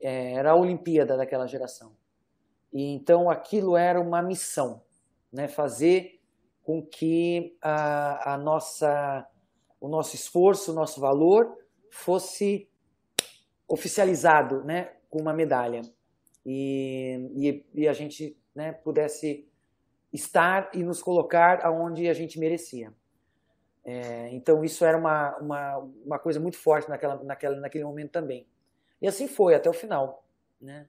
[0.00, 1.96] É, era a Olimpíada daquela geração.
[2.72, 4.82] E então aquilo era uma missão,
[5.32, 5.48] né?
[5.48, 6.20] fazer
[6.62, 9.26] com que a, a nossa,
[9.80, 11.56] o nosso esforço, o nosso valor
[11.90, 12.68] fosse
[13.66, 14.92] oficializado né?
[15.10, 15.82] com uma medalha.
[16.44, 19.46] E, e, e a gente né, pudesse
[20.12, 22.92] estar e nos colocar aonde a gente merecia.
[23.84, 28.46] É, então isso era uma, uma, uma coisa muito forte naquela, naquela, naquele momento também.
[29.00, 30.24] E assim foi até o final.
[30.60, 30.86] Né?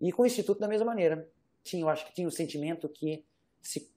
[0.00, 1.28] E com o Instituto da mesma maneira.
[1.62, 3.24] Tinha, eu acho que tinha o sentimento que
[3.62, 3.90] se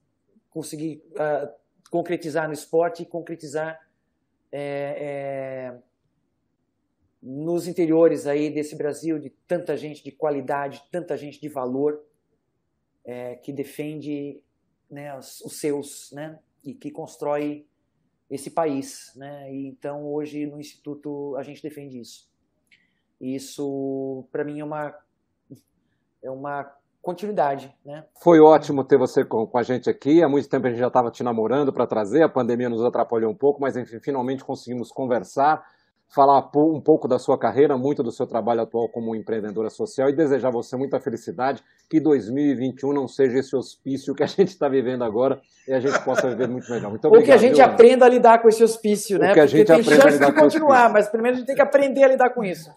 [0.48, 1.52] conseguir uh,
[1.90, 3.78] concretizar no esporte e concretizar
[4.50, 5.78] é, é,
[7.22, 12.04] nos interiores aí desse Brasil de tanta gente de qualidade, tanta gente de valor
[13.04, 14.40] é, que defende
[14.90, 17.66] né, os, os, seus, né, e que constrói
[18.30, 19.52] esse país, né?
[19.52, 22.30] E então hoje no instituto a gente defende isso.
[23.18, 24.98] E isso para mim é uma
[26.22, 26.78] é uma
[27.08, 28.04] continuidade, né?
[28.22, 30.22] Foi ótimo ter você com, com a gente aqui.
[30.22, 32.22] Há muito tempo a gente já estava te namorando para trazer.
[32.22, 35.64] A pandemia nos atrapalhou um pouco, mas enfim, finalmente conseguimos conversar
[36.14, 40.16] falar um pouco da sua carreira, muito do seu trabalho atual como empreendedora social e
[40.16, 45.04] desejar você muita felicidade, que 2021 não seja esse hospício que a gente está vivendo
[45.04, 46.88] agora e a gente possa viver muito melhor.
[46.90, 49.34] Muito obrigado, Ou que a gente viu, aprenda a lidar com esse hospício, né?
[49.34, 52.04] que a gente Porque tem chance de continuar, mas primeiro a gente tem que aprender
[52.04, 52.72] a lidar com isso.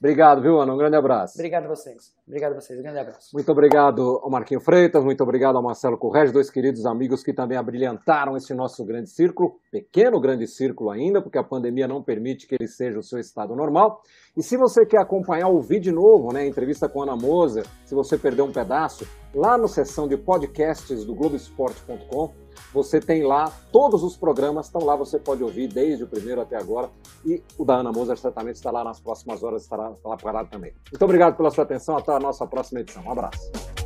[0.00, 0.72] Obrigado, viu, Ana?
[0.72, 1.34] Um grande abraço.
[1.36, 2.14] Obrigado a vocês.
[2.24, 2.78] Obrigado a vocês.
[2.78, 3.30] Um grande abraço.
[3.34, 7.58] Muito obrigado ao Marquinho Freitas, muito obrigado ao Marcelo Correge, dois queridos amigos que também
[7.58, 12.54] abrilhantaram esse nosso grande círculo, pequeno grande círculo ainda, porque a pandemia não permite que
[12.54, 14.00] ele seja o seu estado normal.
[14.36, 18.16] E se você quer acompanhar o vídeo novo, né, entrevista com Ana Moser, se você
[18.16, 22.32] perdeu um pedaço, lá na seção de podcasts do Globoesporte.com,
[22.72, 26.56] você tem lá todos os programas, estão lá, você pode ouvir desde o primeiro até
[26.56, 26.90] agora.
[27.24, 30.72] E o da Ana Moser certamente está lá nas próximas horas, estará, estará parado também.
[30.90, 33.02] Muito obrigado pela sua atenção, até a nossa próxima edição.
[33.04, 33.77] Um abraço.